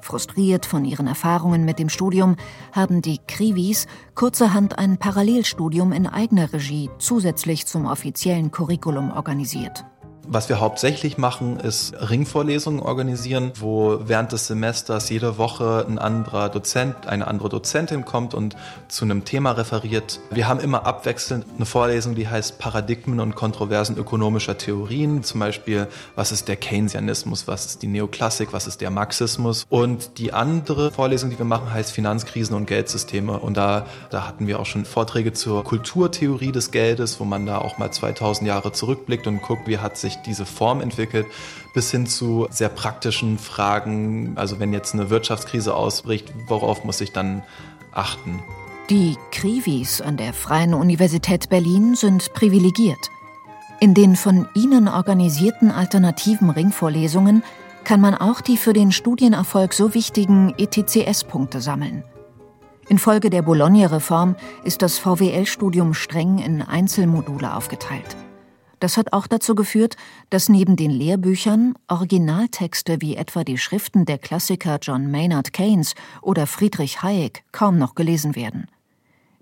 Frustriert 0.00 0.66
von 0.66 0.84
ihren 0.84 1.06
Erfahrungen 1.06 1.64
mit 1.64 1.78
dem 1.78 1.88
Studium 1.88 2.34
haben 2.72 3.00
die 3.00 3.20
Krivis 3.28 3.86
kurzerhand 4.16 4.76
ein 4.76 4.98
Parallelstudium 4.98 5.92
in 5.92 6.08
eigener 6.08 6.52
Regie 6.52 6.90
zusätzlich 6.98 7.66
zum 7.66 7.86
offiziellen 7.86 8.50
Curriculum 8.50 9.12
organisiert. 9.12 9.84
Was 10.26 10.48
wir 10.48 10.58
hauptsächlich 10.58 11.18
machen, 11.18 11.60
ist 11.60 11.94
Ringvorlesungen 12.10 12.80
organisieren, 12.80 13.52
wo 13.56 13.98
während 14.04 14.32
des 14.32 14.46
Semesters 14.46 15.10
jede 15.10 15.36
Woche 15.36 15.84
ein 15.86 15.98
anderer 15.98 16.48
Dozent, 16.48 17.06
eine 17.06 17.26
andere 17.26 17.50
Dozentin 17.50 18.06
kommt 18.06 18.32
und 18.32 18.56
zu 18.88 19.04
einem 19.04 19.24
Thema 19.26 19.52
referiert. 19.52 20.20
Wir 20.30 20.48
haben 20.48 20.60
immer 20.60 20.86
abwechselnd 20.86 21.44
eine 21.56 21.66
Vorlesung, 21.66 22.14
die 22.14 22.26
heißt 22.26 22.58
Paradigmen 22.58 23.20
und 23.20 23.34
Kontroversen 23.34 23.98
ökonomischer 23.98 24.56
Theorien. 24.56 25.22
Zum 25.22 25.40
Beispiel, 25.40 25.88
was 26.14 26.32
ist 26.32 26.48
der 26.48 26.56
Keynesianismus, 26.56 27.46
was 27.46 27.66
ist 27.66 27.82
die 27.82 27.86
Neoklassik, 27.86 28.52
was 28.52 28.66
ist 28.66 28.80
der 28.80 28.90
Marxismus. 28.90 29.66
Und 29.68 30.18
die 30.18 30.32
andere 30.32 30.90
Vorlesung, 30.90 31.30
die 31.30 31.38
wir 31.38 31.44
machen, 31.44 31.70
heißt 31.72 31.92
Finanzkrisen 31.92 32.56
und 32.56 32.66
Geldsysteme. 32.66 33.38
Und 33.38 33.58
da, 33.58 33.86
da 34.08 34.26
hatten 34.26 34.46
wir 34.46 34.58
auch 34.58 34.66
schon 34.66 34.86
Vorträge 34.86 35.34
zur 35.34 35.64
Kulturtheorie 35.64 36.52
des 36.52 36.70
Geldes, 36.70 37.20
wo 37.20 37.24
man 37.24 37.44
da 37.44 37.58
auch 37.58 37.76
mal 37.76 37.90
2000 37.90 38.48
Jahre 38.48 38.72
zurückblickt 38.72 39.26
und 39.26 39.42
guckt, 39.42 39.68
wie 39.68 39.78
hat 39.78 39.98
sich 39.98 40.13
sich 40.14 40.22
diese 40.22 40.46
Form 40.46 40.80
entwickelt, 40.80 41.26
bis 41.72 41.90
hin 41.90 42.06
zu 42.06 42.46
sehr 42.50 42.68
praktischen 42.68 43.38
Fragen. 43.38 44.32
Also 44.36 44.58
wenn 44.60 44.72
jetzt 44.72 44.94
eine 44.94 45.10
Wirtschaftskrise 45.10 45.74
ausbricht, 45.74 46.32
worauf 46.48 46.84
muss 46.84 47.00
ich 47.00 47.12
dann 47.12 47.42
achten? 47.92 48.42
Die 48.90 49.16
Krivis 49.30 50.00
an 50.00 50.16
der 50.16 50.32
Freien 50.32 50.74
Universität 50.74 51.48
Berlin 51.48 51.94
sind 51.94 52.32
privilegiert. 52.34 53.10
In 53.80 53.94
den 53.94 54.16
von 54.16 54.46
ihnen 54.54 54.88
organisierten 54.88 55.70
alternativen 55.70 56.50
Ringvorlesungen 56.50 57.42
kann 57.84 58.00
man 58.00 58.14
auch 58.14 58.40
die 58.40 58.56
für 58.56 58.72
den 58.72 58.92
Studienerfolg 58.92 59.72
so 59.72 59.94
wichtigen 59.94 60.54
ETCS-Punkte 60.56 61.60
sammeln. 61.60 62.04
Infolge 62.88 63.30
der 63.30 63.42
Bologna-Reform 63.42 64.36
ist 64.64 64.82
das 64.82 64.98
VWL-Studium 64.98 65.94
streng 65.94 66.38
in 66.38 66.62
Einzelmodule 66.62 67.54
aufgeteilt. 67.54 68.16
Das 68.84 68.98
hat 68.98 69.14
auch 69.14 69.26
dazu 69.26 69.54
geführt, 69.54 69.96
dass 70.28 70.50
neben 70.50 70.76
den 70.76 70.90
Lehrbüchern 70.90 71.74
Originaltexte 71.88 73.00
wie 73.00 73.16
etwa 73.16 73.42
die 73.42 73.56
Schriften 73.56 74.04
der 74.04 74.18
Klassiker 74.18 74.78
John 74.78 75.10
Maynard 75.10 75.54
Keynes 75.54 75.94
oder 76.20 76.46
Friedrich 76.46 77.02
Hayek 77.02 77.44
kaum 77.50 77.78
noch 77.78 77.94
gelesen 77.94 78.36
werden. 78.36 78.66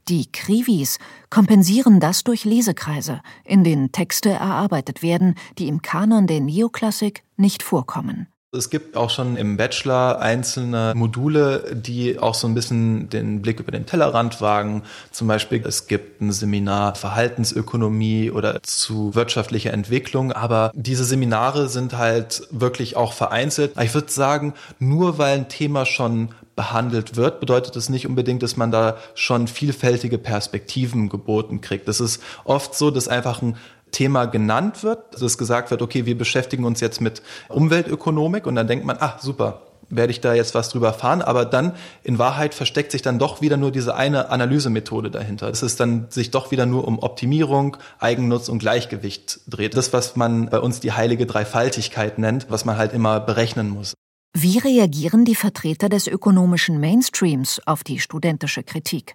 Die 0.07 0.31
Krivis 0.31 1.01
kompensieren 1.29 1.99
das 1.99 2.23
durch 2.23 2.45
Lesekreise, 2.45 3.21
in 3.43 3.65
denen 3.65 3.91
Texte 3.91 4.31
erarbeitet 4.31 5.03
werden, 5.03 5.35
die 5.59 5.67
im 5.67 5.83
Kanon 5.83 6.29
der 6.29 6.39
Neoklassik 6.39 7.25
nicht 7.37 7.65
vorkommen. 7.65 8.29
Es 8.55 8.69
gibt 8.69 8.99
auch 8.99 9.09
schon 9.09 9.39
im 9.39 9.57
Bachelor 9.57 10.21
einzelne 10.21 10.93
Module, 10.95 11.75
die 11.75 12.19
auch 12.19 12.35
so 12.35 12.47
ein 12.47 12.53
bisschen 12.53 13.09
den 13.09 13.41
Blick 13.41 13.61
über 13.61 13.73
den 13.73 13.87
Tellerrand 13.87 14.43
wagen. 14.43 14.83
Zum 15.11 15.27
Beispiel, 15.27 15.65
es 15.67 15.87
gibt 15.87 16.21
ein 16.21 16.33
Seminar 16.33 16.95
Verhaltensökonomie 16.95 18.31
oder 18.31 18.63
zu 18.63 19.15
wirtschaftlicher 19.15 19.73
Entwicklung. 19.73 20.33
Aber 20.33 20.71
diese 20.75 21.05
Seminare 21.05 21.71
sind 21.71 21.97
halt 21.97 22.47
wirklich 22.51 22.95
auch 22.95 23.15
vereinzelt. 23.15 23.73
Ich 23.81 23.95
würde 23.95 24.13
sagen, 24.13 24.53
nur 24.79 25.17
weil 25.17 25.39
ein 25.39 25.49
Thema 25.49 25.87
schon 25.87 26.35
behandelt 26.55 27.17
wird, 27.17 27.41
bedeutet 27.41 27.75
es 27.77 27.89
nicht 27.89 28.07
unbedingt, 28.07 28.43
dass 28.43 28.59
man 28.59 28.71
da 28.71 28.99
schon 29.15 29.49
vielfältige 29.49 30.19
Perspektiven 30.19 31.09
geboten 31.09 31.63
kriegt. 31.63 31.89
Das 31.89 32.01
ist 32.01 32.23
oft 32.45 32.75
so, 32.75 32.91
dass 32.91 33.09
einfach 33.09 33.41
ein 33.41 33.57
Thema 33.93 34.25
genannt 34.25 34.83
wird, 34.83 35.23
dass 35.23 35.39
gesagt 35.39 35.71
wird, 35.71 35.83
okay, 35.83 36.07
wir 36.07 36.19
beschäftigen 36.19 36.65
uns 36.65 36.81
jetzt 36.81 37.01
mit 37.01 37.23
Umweltökonomik 37.49 38.47
und 38.47 38.57
dann 38.57 38.67
denkt 38.67 38.85
man, 38.85 38.97
ah, 38.99 39.19
super, 39.21 39.63
werde 39.89 40.11
ich 40.11 40.21
da 40.21 40.35
jetzt 40.35 40.55
was 40.55 40.71
drüber 40.71 40.89
erfahren, 40.89 41.23
aber 41.23 41.45
dann 41.45 41.75
in 42.03 42.19
Wahrheit 42.19 42.55
versteckt 42.55 42.93
sich 42.93 43.03
dann 43.03 43.19
doch 43.19 43.41
wieder 43.43 43.57
nur 43.57 43.71
diese 43.71 43.95
eine 43.95 44.31
Analysemethode 44.31 45.11
dahinter. 45.11 45.49
Es 45.49 45.63
ist 45.63 45.79
dann 45.79 46.07
sich 46.09 46.31
doch 46.31 46.51
wieder 46.51 46.67
nur 46.67 46.89
um 46.89 46.99
Optimierung, 46.99 47.77
Eigennutz 48.01 48.49
und 48.49 48.59
Gleichgewicht 48.59 49.41
dreht. 49.47 49.77
Das, 49.77 49.93
was 49.93 50.17
man 50.17 50.49
bei 50.49 50.59
uns 50.59 50.81
die 50.81 50.93
heilige 50.93 51.27
Dreifaltigkeit 51.27 52.19
nennt, 52.19 52.51
was 52.51 52.65
man 52.65 52.79
halt 52.79 52.93
immer 52.93 53.21
berechnen 53.21 53.69
muss. 53.69 53.95
Wie 54.35 54.59
reagieren 54.59 55.27
die 55.27 55.35
Vertreter 55.35 55.91
des 55.91 56.07
ökonomischen 56.07 56.81
Mainstreams 56.81 57.61
auf 57.67 57.85
die 57.85 58.01
studentische 58.01 58.63
Kritik? 58.63 59.15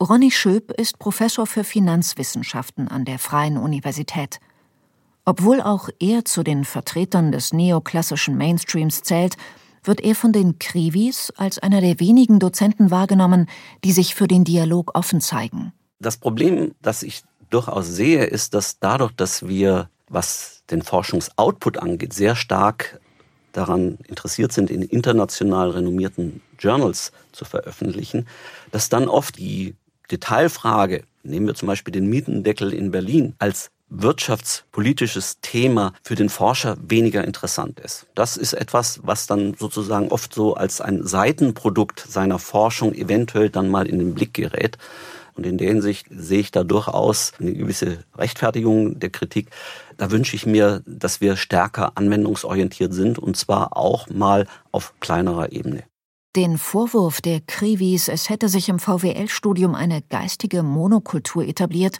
Ronny 0.00 0.30
Schöp 0.30 0.70
ist 0.70 1.00
Professor 1.00 1.44
für 1.44 1.64
Finanzwissenschaften 1.64 2.86
an 2.86 3.04
der 3.04 3.18
Freien 3.18 3.56
Universität. 3.56 4.38
Obwohl 5.24 5.60
auch 5.60 5.88
er 5.98 6.24
zu 6.24 6.44
den 6.44 6.64
Vertretern 6.64 7.32
des 7.32 7.52
neoklassischen 7.52 8.36
Mainstreams 8.36 9.02
zählt, 9.02 9.36
wird 9.82 10.00
er 10.00 10.14
von 10.14 10.32
den 10.32 10.60
Krivis 10.60 11.32
als 11.36 11.58
einer 11.58 11.80
der 11.80 11.98
wenigen 11.98 12.38
Dozenten 12.38 12.92
wahrgenommen, 12.92 13.48
die 13.82 13.90
sich 13.90 14.14
für 14.14 14.28
den 14.28 14.44
Dialog 14.44 14.96
offen 14.96 15.20
zeigen. 15.20 15.72
Das 15.98 16.16
Problem, 16.16 16.76
das 16.80 17.02
ich 17.02 17.24
durchaus 17.50 17.88
sehe, 17.88 18.24
ist, 18.24 18.54
dass 18.54 18.78
dadurch, 18.78 19.10
dass 19.12 19.48
wir, 19.48 19.90
was 20.08 20.62
den 20.70 20.82
Forschungsoutput 20.82 21.78
angeht, 21.78 22.12
sehr 22.12 22.36
stark 22.36 23.00
daran 23.50 23.98
interessiert 24.06 24.52
sind, 24.52 24.70
in 24.70 24.82
international 24.82 25.70
renommierten 25.70 26.40
Journals 26.56 27.10
zu 27.32 27.44
veröffentlichen, 27.44 28.28
dass 28.70 28.88
dann 28.88 29.08
oft 29.08 29.38
die 29.38 29.74
Detailfrage, 30.10 31.02
nehmen 31.22 31.46
wir 31.46 31.54
zum 31.54 31.68
Beispiel 31.68 31.92
den 31.92 32.08
Mietendeckel 32.08 32.72
in 32.72 32.90
Berlin, 32.90 33.34
als 33.38 33.70
wirtschaftspolitisches 33.90 35.40
Thema 35.40 35.92
für 36.02 36.14
den 36.14 36.28
Forscher 36.28 36.76
weniger 36.86 37.24
interessant 37.24 37.80
ist. 37.80 38.06
Das 38.14 38.36
ist 38.36 38.52
etwas, 38.52 39.00
was 39.02 39.26
dann 39.26 39.54
sozusagen 39.54 40.08
oft 40.08 40.34
so 40.34 40.54
als 40.54 40.80
ein 40.80 41.06
Seitenprodukt 41.06 42.04
seiner 42.06 42.38
Forschung 42.38 42.94
eventuell 42.94 43.50
dann 43.50 43.70
mal 43.70 43.86
in 43.86 43.98
den 43.98 44.14
Blick 44.14 44.34
gerät. 44.34 44.78
Und 45.34 45.46
in 45.46 45.56
der 45.56 45.68
Hinsicht 45.68 46.08
sehe 46.10 46.40
ich 46.40 46.50
da 46.50 46.64
durchaus 46.64 47.32
eine 47.38 47.54
gewisse 47.54 47.98
Rechtfertigung 48.16 48.98
der 48.98 49.10
Kritik. 49.10 49.50
Da 49.96 50.10
wünsche 50.10 50.34
ich 50.34 50.46
mir, 50.46 50.82
dass 50.84 51.20
wir 51.20 51.36
stärker 51.36 51.92
anwendungsorientiert 51.94 52.92
sind 52.92 53.18
und 53.18 53.36
zwar 53.36 53.76
auch 53.76 54.08
mal 54.10 54.46
auf 54.72 54.94
kleinerer 55.00 55.52
Ebene. 55.52 55.84
Den 56.36 56.58
Vorwurf 56.58 57.20
der 57.20 57.40
Krivis, 57.40 58.08
es 58.08 58.28
hätte 58.28 58.48
sich 58.48 58.68
im 58.68 58.78
VWL-Studium 58.78 59.74
eine 59.74 60.02
geistige 60.02 60.62
Monokultur 60.62 61.44
etabliert, 61.44 61.98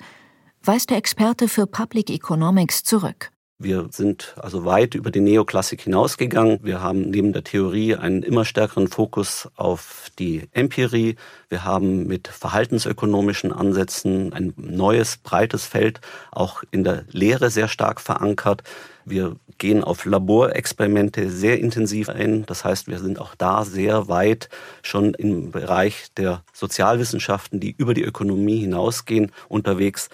weist 0.62 0.90
der 0.90 0.98
Experte 0.98 1.48
für 1.48 1.66
Public 1.66 2.10
Economics 2.10 2.84
zurück. 2.84 3.30
Wir 3.60 3.88
sind 3.90 4.36
also 4.36 4.64
weit 4.64 4.94
über 4.94 5.10
die 5.10 5.18
Neoklassik 5.18 5.80
hinausgegangen. 5.80 6.60
Wir 6.62 6.80
haben 6.80 7.10
neben 7.10 7.32
der 7.32 7.42
Theorie 7.42 7.96
einen 7.96 8.22
immer 8.22 8.44
stärkeren 8.44 8.86
Fokus 8.86 9.48
auf 9.56 10.12
die 10.16 10.44
Empirie. 10.52 11.16
Wir 11.48 11.64
haben 11.64 12.06
mit 12.06 12.28
verhaltensökonomischen 12.28 13.52
Ansätzen 13.52 14.32
ein 14.32 14.54
neues, 14.56 15.16
breites 15.16 15.66
Feld 15.66 16.00
auch 16.30 16.62
in 16.70 16.84
der 16.84 17.02
Lehre 17.10 17.50
sehr 17.50 17.66
stark 17.66 18.00
verankert. 18.00 18.62
Wir 19.04 19.34
gehen 19.58 19.82
auf 19.82 20.04
Laborexperimente 20.04 21.28
sehr 21.28 21.58
intensiv 21.58 22.10
ein. 22.10 22.46
Das 22.46 22.64
heißt, 22.64 22.86
wir 22.86 23.00
sind 23.00 23.18
auch 23.18 23.34
da 23.34 23.64
sehr 23.64 24.06
weit 24.06 24.50
schon 24.82 25.14
im 25.14 25.50
Bereich 25.50 26.12
der 26.16 26.44
Sozialwissenschaften, 26.52 27.58
die 27.58 27.74
über 27.76 27.92
die 27.92 28.04
Ökonomie 28.04 28.60
hinausgehen, 28.60 29.32
unterwegs. 29.48 30.10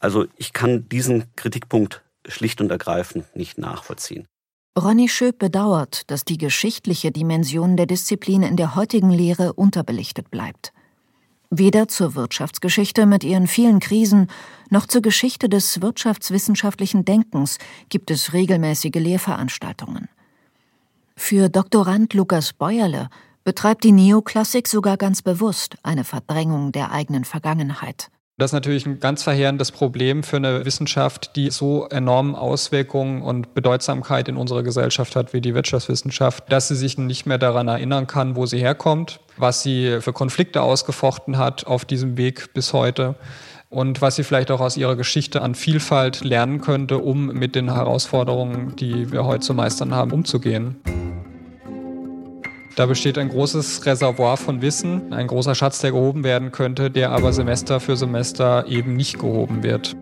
Also 0.00 0.26
ich 0.36 0.52
kann 0.52 0.88
diesen 0.88 1.26
Kritikpunkt 1.36 2.02
schlicht 2.28 2.60
und 2.60 2.70
ergreifend 2.70 3.34
nicht 3.34 3.58
nachvollziehen. 3.58 4.26
Ronny 4.78 5.08
Schöp 5.08 5.38
bedauert, 5.38 6.08
dass 6.10 6.24
die 6.24 6.38
geschichtliche 6.38 7.10
Dimension 7.10 7.76
der 7.76 7.86
Disziplin 7.86 8.42
in 8.42 8.56
der 8.56 8.76
heutigen 8.76 9.10
Lehre 9.10 9.54
unterbelichtet 9.54 10.30
bleibt. 10.30 10.72
Weder 11.50 11.88
zur 11.88 12.14
Wirtschaftsgeschichte 12.14 13.06
mit 13.06 13.24
ihren 13.24 13.46
vielen 13.46 13.80
Krisen 13.80 14.28
noch 14.70 14.86
zur 14.86 15.00
Geschichte 15.00 15.48
des 15.48 15.80
wirtschaftswissenschaftlichen 15.80 17.04
Denkens 17.04 17.58
gibt 17.88 18.10
es 18.10 18.34
regelmäßige 18.34 18.94
Lehrveranstaltungen. 18.94 20.08
Für 21.16 21.48
Doktorand 21.48 22.14
Lukas 22.14 22.52
Beuerle 22.52 23.08
betreibt 23.44 23.82
die 23.82 23.92
Neoklassik 23.92 24.68
sogar 24.68 24.96
ganz 24.96 25.22
bewusst 25.22 25.76
eine 25.82 26.04
Verdrängung 26.04 26.70
der 26.70 26.92
eigenen 26.92 27.24
Vergangenheit. 27.24 28.10
Das 28.38 28.50
ist 28.50 28.54
natürlich 28.54 28.86
ein 28.86 29.00
ganz 29.00 29.24
verheerendes 29.24 29.72
Problem 29.72 30.22
für 30.22 30.36
eine 30.36 30.64
Wissenschaft, 30.64 31.34
die 31.34 31.50
so 31.50 31.88
enorme 31.88 32.38
Auswirkungen 32.38 33.20
und 33.20 33.52
Bedeutsamkeit 33.52 34.28
in 34.28 34.36
unserer 34.36 34.62
Gesellschaft 34.62 35.16
hat 35.16 35.32
wie 35.32 35.40
die 35.40 35.56
Wirtschaftswissenschaft, 35.56 36.44
dass 36.52 36.68
sie 36.68 36.76
sich 36.76 36.96
nicht 36.98 37.26
mehr 37.26 37.38
daran 37.38 37.66
erinnern 37.66 38.06
kann, 38.06 38.36
wo 38.36 38.46
sie 38.46 38.60
herkommt, 38.60 39.18
was 39.38 39.64
sie 39.64 40.00
für 40.00 40.12
Konflikte 40.12 40.62
ausgefochten 40.62 41.36
hat 41.36 41.66
auf 41.66 41.84
diesem 41.84 42.16
Weg 42.16 42.54
bis 42.54 42.72
heute 42.72 43.16
und 43.70 44.00
was 44.02 44.14
sie 44.14 44.22
vielleicht 44.22 44.52
auch 44.52 44.60
aus 44.60 44.76
ihrer 44.76 44.94
Geschichte 44.94 45.42
an 45.42 45.56
Vielfalt 45.56 46.22
lernen 46.22 46.60
könnte, 46.60 46.98
um 46.98 47.26
mit 47.26 47.56
den 47.56 47.74
Herausforderungen, 47.74 48.76
die 48.76 49.10
wir 49.10 49.24
heute 49.24 49.40
zu 49.40 49.52
meistern 49.52 49.92
haben, 49.92 50.12
umzugehen. 50.12 50.76
Da 52.78 52.86
besteht 52.86 53.18
ein 53.18 53.28
großes 53.28 53.86
Reservoir 53.86 54.36
von 54.36 54.62
Wissen, 54.62 55.12
ein 55.12 55.26
großer 55.26 55.56
Schatz, 55.56 55.80
der 55.80 55.90
gehoben 55.90 56.22
werden 56.22 56.52
könnte, 56.52 56.92
der 56.92 57.10
aber 57.10 57.32
Semester 57.32 57.80
für 57.80 57.96
Semester 57.96 58.66
eben 58.68 58.94
nicht 58.94 59.18
gehoben 59.18 59.64
wird. 59.64 59.96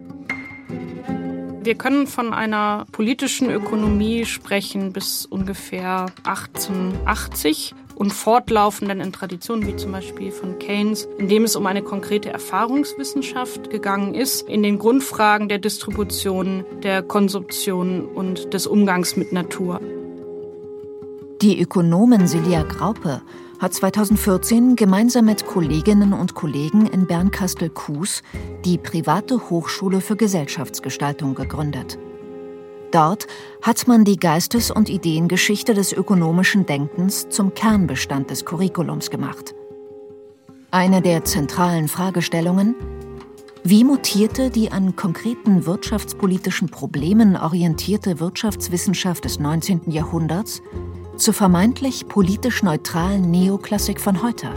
Wir 1.63 1.75
können 1.75 2.07
von 2.07 2.35
einer 2.35 2.85
politischen 2.93 3.49
Ökonomie 3.49 4.27
sprechen 4.27 4.93
bis 4.93 5.25
ungefähr 5.25 6.05
1880 6.25 7.75
und 7.95 8.13
fortlaufenden 8.13 9.01
in 9.01 9.11
Traditionen 9.11 9.67
wie 9.67 9.77
zum 9.77 9.93
Beispiel 9.93 10.31
von 10.31 10.59
Keynes, 10.59 11.09
in 11.17 11.29
dem 11.29 11.45
es 11.45 11.57
um 11.57 11.65
eine 11.65 11.81
konkrete 11.81 12.29
Erfahrungswissenschaft 12.29 13.71
gegangen 13.71 14.13
ist, 14.13 14.47
in 14.51 14.63
den 14.63 14.79
Grundfragen 14.79 15.49
der 15.49 15.61
Distribution, 15.61 16.67
der 16.83 17.03
Konsumption 17.03 18.05
und 18.05 18.53
des 18.53 18.67
Umgangs 18.67 19.17
mit 19.17 19.33
Natur. 19.33 19.81
Die 21.43 21.61
Ökonomin 21.61 22.27
Silja 22.27 22.63
Graupe 22.63 23.21
hat 23.59 23.75
2014 23.75 24.75
gemeinsam 24.75 25.27
mit 25.27 25.47
Kolleginnen 25.47 26.15
und 26.15 26.35
Kollegen 26.35 26.87
in 26.87 27.07
Bernkastel-Kues 27.07 28.23
die 28.65 28.79
private 28.79 29.51
Hochschule 29.51 30.01
für 30.01 30.17
Gesellschaftsgestaltung 30.17 31.35
gegründet. 31.35 31.99
Dort 32.91 33.27
hat 33.61 33.87
man 33.87 34.05
die 34.07 34.17
Geistes- 34.17 34.71
und 34.71 34.89
Ideengeschichte 34.89 35.75
des 35.75 35.93
ökonomischen 35.93 36.65
Denkens 36.65 37.29
zum 37.29 37.53
Kernbestand 37.53 38.31
des 38.31 38.47
Curriculums 38.47 39.11
gemacht. 39.11 39.55
Eine 40.71 41.03
der 41.03 41.25
zentralen 41.25 41.89
Fragestellungen 41.89 42.75
wie 43.69 43.83
mutierte 43.83 44.49
die 44.49 44.71
an 44.71 44.95
konkreten 44.95 45.67
wirtschaftspolitischen 45.67 46.69
Problemen 46.69 47.37
orientierte 47.37 48.21
Wirtschaftswissenschaft 48.21 49.25
des 49.25 49.41
19. 49.41 49.91
Jahrhunderts 49.91 50.63
zur 51.17 51.35
vermeintlich 51.35 52.09
politisch 52.09 52.63
neutralen 52.63 53.31
Neoklassik 53.31 54.01
von 54.01 54.23
heute? 54.23 54.53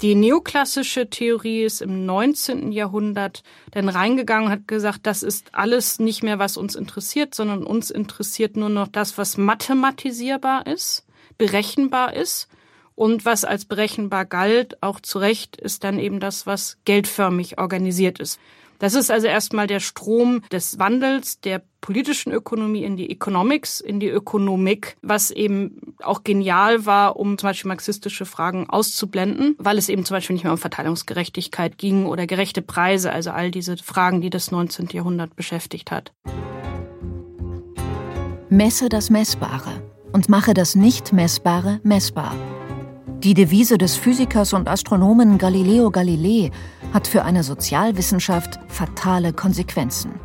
Die 0.00 0.14
neoklassische 0.14 1.10
Theorie 1.10 1.64
ist 1.64 1.82
im 1.82 2.06
19. 2.06 2.70
Jahrhundert 2.70 3.42
dann 3.72 3.88
reingegangen 3.88 4.46
und 4.46 4.52
hat 4.52 4.68
gesagt, 4.68 5.00
das 5.02 5.24
ist 5.24 5.52
alles 5.54 5.98
nicht 5.98 6.22
mehr, 6.22 6.38
was 6.38 6.56
uns 6.56 6.76
interessiert, 6.76 7.34
sondern 7.34 7.64
uns 7.64 7.90
interessiert 7.90 8.56
nur 8.56 8.68
noch 8.68 8.86
das, 8.86 9.18
was 9.18 9.36
mathematisierbar 9.36 10.66
ist, 10.68 11.04
berechenbar 11.36 12.14
ist. 12.14 12.48
Und 12.94 13.24
was 13.24 13.44
als 13.44 13.64
berechenbar 13.64 14.24
galt, 14.24 14.82
auch 14.82 15.00
zu 15.00 15.18
Recht, 15.18 15.56
ist 15.56 15.84
dann 15.84 15.98
eben 15.98 16.20
das, 16.20 16.46
was 16.46 16.78
geldförmig 16.84 17.58
organisiert 17.58 18.18
ist. 18.18 18.40
Das 18.78 18.94
ist 18.94 19.10
also 19.10 19.26
erstmal 19.26 19.66
der 19.66 19.80
Strom 19.80 20.42
des 20.52 20.78
Wandels 20.78 21.40
der 21.40 21.62
politischen 21.80 22.32
Ökonomie 22.32 22.84
in 22.84 22.96
die 22.96 23.10
Economics, 23.10 23.80
in 23.80 24.00
die 24.00 24.08
Ökonomik, 24.08 24.96
was 25.02 25.30
eben 25.30 25.94
auch 26.02 26.24
genial 26.24 26.86
war, 26.86 27.16
um 27.16 27.38
zum 27.38 27.48
Beispiel 27.48 27.68
marxistische 27.68 28.26
Fragen 28.26 28.68
auszublenden, 28.68 29.54
weil 29.58 29.78
es 29.78 29.88
eben 29.88 30.04
zum 30.04 30.16
Beispiel 30.16 30.34
nicht 30.34 30.44
mehr 30.44 30.52
um 30.52 30.58
Verteilungsgerechtigkeit 30.58 31.78
ging 31.78 32.06
oder 32.06 32.26
gerechte 32.26 32.62
Preise, 32.62 33.12
also 33.12 33.30
all 33.30 33.50
diese 33.50 33.76
Fragen, 33.76 34.20
die 34.20 34.30
das 34.30 34.50
19. 34.50 34.88
Jahrhundert 34.92 35.36
beschäftigt 35.36 35.90
hat. 35.90 36.12
Messe 38.50 38.88
das 38.88 39.10
Messbare 39.10 39.82
und 40.12 40.28
mache 40.28 40.54
das 40.54 40.74
Nicht-Messbare 40.74 41.80
messbar. 41.82 42.34
Die 43.22 43.34
Devise 43.34 43.78
des 43.78 43.96
Physikers 43.96 44.52
und 44.52 44.68
Astronomen 44.68 45.38
Galileo 45.38 45.90
Galilei 45.90 46.50
hat 46.92 47.06
für 47.08 47.24
eine 47.24 47.42
Sozialwissenschaft 47.42 48.60
fatale 48.68 49.32
Konsequenzen. 49.32 50.20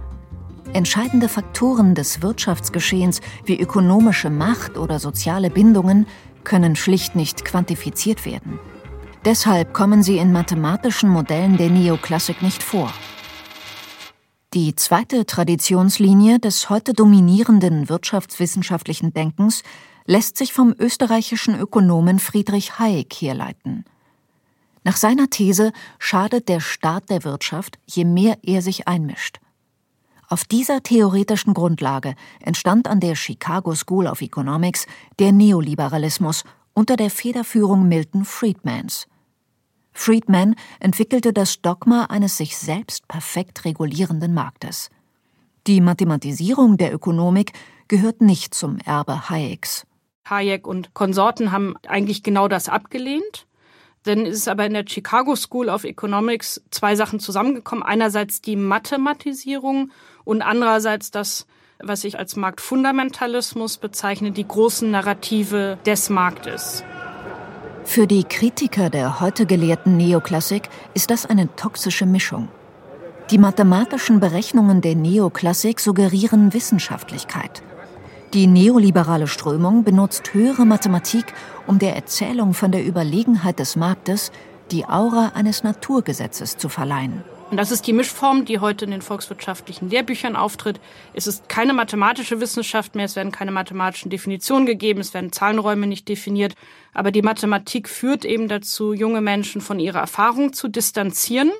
Entscheidende 0.73 1.29
Faktoren 1.29 1.93
des 1.93 2.23
Wirtschaftsgeschehens 2.23 3.21
wie 3.45 3.59
ökonomische 3.59 4.31
Macht 4.31 4.75
oder 4.75 4.97
soziale 4.97 5.51
Bindungen 5.51 6.07
können 6.43 6.75
schlicht 6.75 7.15
nicht 7.15 7.45
quantifiziert 7.45 8.25
werden. 8.25 8.59
Deshalb 9.23 9.73
kommen 9.73 10.01
sie 10.01 10.17
in 10.17 10.31
mathematischen 10.31 11.09
Modellen 11.09 11.57
der 11.57 11.69
Neoklassik 11.69 12.41
nicht 12.41 12.63
vor. 12.63 12.91
Die 14.55 14.75
zweite 14.75 15.27
Traditionslinie 15.27 16.39
des 16.39 16.71
heute 16.71 16.93
dominierenden 16.93 17.87
wirtschaftswissenschaftlichen 17.87 19.13
Denkens 19.13 19.61
lässt 20.05 20.37
sich 20.37 20.53
vom 20.53 20.73
österreichischen 20.77 21.57
Ökonomen 21.57 22.17
Friedrich 22.17 22.79
Hayek 22.79 23.13
herleiten. 23.13 23.85
Nach 24.83 24.97
seiner 24.97 25.29
These 25.29 25.71
schadet 25.99 26.49
der 26.49 26.59
Staat 26.59 27.09
der 27.11 27.23
Wirtschaft, 27.23 27.77
je 27.85 28.05
mehr 28.05 28.37
er 28.41 28.61
sich 28.63 28.87
einmischt. 28.87 29.39
Auf 30.33 30.45
dieser 30.45 30.81
theoretischen 30.81 31.53
Grundlage 31.53 32.15
entstand 32.39 32.87
an 32.87 32.99
der 32.99 33.13
Chicago 33.13 33.75
School 33.75 34.07
of 34.07 34.19
Economics 34.19 34.87
der 35.19 35.31
Neoliberalismus 35.31 36.43
unter 36.73 36.95
der 36.95 37.11
Federführung 37.11 37.87
Milton 37.87 38.25
Friedmans. 38.25 39.05
Friedman 39.91 40.55
entwickelte 40.79 41.33
das 41.33 41.61
Dogma 41.61 42.05
eines 42.05 42.35
sich 42.35 42.57
selbst 42.57 43.07
perfekt 43.07 43.63
regulierenden 43.63 44.33
Marktes. 44.33 44.89
Die 45.67 45.81
Mathematisierung 45.81 46.77
der 46.77 46.95
Ökonomik 46.95 47.53
gehört 47.87 48.21
nicht 48.21 48.55
zum 48.55 48.79
Erbe 48.79 49.29
Hayeks. 49.29 49.85
Hayek 50.27 50.65
und 50.65 50.95
Konsorten 50.95 51.51
haben 51.51 51.75
eigentlich 51.87 52.23
genau 52.23 52.47
das 52.47 52.69
abgelehnt. 52.69 53.45
Dann 54.01 54.25
ist 54.25 54.49
aber 54.49 54.65
in 54.65 54.73
der 54.73 54.85
Chicago 54.87 55.35
School 55.35 55.69
of 55.69 55.83
Economics 55.83 56.59
zwei 56.71 56.95
Sachen 56.95 57.19
zusammengekommen. 57.19 57.83
Einerseits 57.83 58.41
die 58.41 58.55
Mathematisierung 58.55 59.91
und 60.25 60.41
andererseits 60.41 61.11
das, 61.11 61.45
was 61.79 62.03
ich 62.03 62.17
als 62.17 62.35
Marktfundamentalismus 62.35 63.77
bezeichne, 63.77 64.31
die 64.31 64.47
großen 64.47 64.89
Narrative 64.89 65.77
des 65.85 66.09
Marktes. 66.09 66.83
Für 67.85 68.07
die 68.07 68.23
Kritiker 68.23 68.89
der 68.89 69.19
heute 69.19 69.45
gelehrten 69.45 69.97
Neoklassik 69.97 70.69
ist 70.93 71.09
das 71.09 71.25
eine 71.25 71.53
toxische 71.55 72.05
Mischung. 72.05 72.47
Die 73.29 73.37
mathematischen 73.37 74.19
Berechnungen 74.19 74.81
der 74.81 74.95
Neoklassik 74.95 75.79
suggerieren 75.79 76.53
Wissenschaftlichkeit. 76.53 77.63
Die 78.33 78.47
neoliberale 78.47 79.27
Strömung 79.27 79.83
benutzt 79.83 80.33
höhere 80.33 80.65
Mathematik, 80.65 81.33
um 81.67 81.77
der 81.77 81.95
Erzählung 81.95 82.53
von 82.53 82.71
der 82.71 82.85
Überlegenheit 82.85 83.59
des 83.59 83.75
Marktes 83.75 84.31
die 84.71 84.85
Aura 84.85 85.33
eines 85.35 85.63
Naturgesetzes 85.63 86.57
zu 86.57 86.67
verleihen. 86.67 87.23
Und 87.53 87.57
das 87.57 87.69
ist 87.69 87.85
die 87.85 87.93
Mischform, 87.93 88.45
die 88.45 88.57
heute 88.57 88.85
in 88.85 88.89
den 88.89 89.03
volkswirtschaftlichen 89.03 89.87
Lehrbüchern 89.87 90.35
auftritt. 90.35 90.79
Es 91.13 91.27
ist 91.27 91.49
keine 91.49 91.75
mathematische 91.75 92.39
Wissenschaft 92.41 92.95
mehr, 92.95 93.05
es 93.05 93.15
werden 93.15 93.31
keine 93.31 93.51
mathematischen 93.51 94.09
Definitionen 94.09 94.65
gegeben, 94.65 95.01
es 95.01 95.13
werden 95.13 95.31
Zahlenräume 95.31 95.85
nicht 95.85 96.09
definiert. 96.09 96.55
Aber 96.95 97.11
die 97.11 97.21
Mathematik 97.21 97.89
führt 97.89 98.25
eben 98.25 98.47
dazu, 98.47 98.91
junge 98.91 99.21
Menschen 99.21 99.61
von 99.61 99.79
ihrer 99.79 99.99
Erfahrung 99.99 100.53
zu 100.53 100.67
distanzieren 100.67 101.51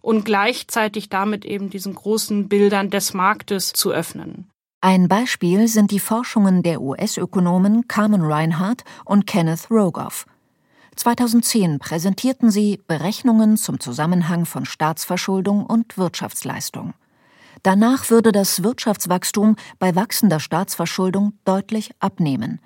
und 0.00 0.24
gleichzeitig 0.24 1.08
damit 1.08 1.44
eben 1.44 1.70
diesen 1.70 1.94
großen 1.94 2.48
Bildern 2.48 2.90
des 2.90 3.14
Marktes 3.14 3.72
zu 3.72 3.92
öffnen. 3.92 4.50
Ein 4.80 5.06
Beispiel 5.06 5.68
sind 5.68 5.92
die 5.92 6.00
Forschungen 6.00 6.64
der 6.64 6.80
US-Ökonomen 6.80 7.86
Carmen 7.86 8.22
Reinhardt 8.22 8.82
und 9.04 9.28
Kenneth 9.28 9.70
Rogoff. 9.70 10.26
2010 10.98 11.78
präsentierten 11.78 12.50
sie 12.50 12.80
Berechnungen 12.88 13.56
zum 13.56 13.78
Zusammenhang 13.78 14.46
von 14.46 14.64
Staatsverschuldung 14.64 15.64
und 15.64 15.96
Wirtschaftsleistung. 15.96 16.92
Danach 17.62 18.10
würde 18.10 18.32
das 18.32 18.62
Wirtschaftswachstum 18.64 19.56
bei 19.78 19.94
wachsender 19.94 20.40
Staatsverschuldung 20.40 21.34
deutlich 21.44 21.90
abnehmen. 22.00 22.60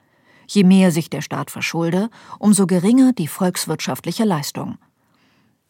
Je 0.48 0.64
mehr 0.64 0.90
sich 0.92 1.10
der 1.10 1.20
Staat 1.20 1.50
verschulde, 1.50 2.08
umso 2.38 2.66
geringer 2.66 3.12
die 3.12 3.28
volkswirtschaftliche 3.28 4.24
Leistung. 4.24 4.78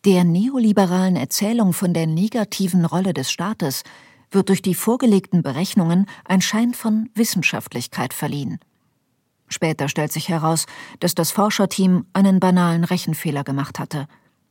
Der 0.05 0.25
neoliberalen 0.25 1.17
Erzählung 1.17 1.73
von 1.73 1.93
der 1.93 2.07
negativen 2.07 2.85
Rolle 2.85 3.13
des 3.13 3.31
Staates 3.31 3.83
wird 4.31 4.49
durch 4.49 4.63
die 4.63 4.75
vorgelegten 4.75 5.43
Berechnungen 5.43 6.07
ein 6.25 6.41
Schein 6.41 6.75
von 6.75 7.11
Wissenschaftlichkeit 7.15 8.15
verliehen. 8.15 8.59
Später 9.53 9.89
stellt 9.89 10.13
sich 10.13 10.29
heraus, 10.29 10.67
dass 11.01 11.15
das 11.15 11.31
Forscherteam 11.31 12.07
einen 12.13 12.41
banalen 12.41 12.85
Rechenfehler 12.85 13.45
gemacht 13.45 13.79
hatte. 13.79 14.07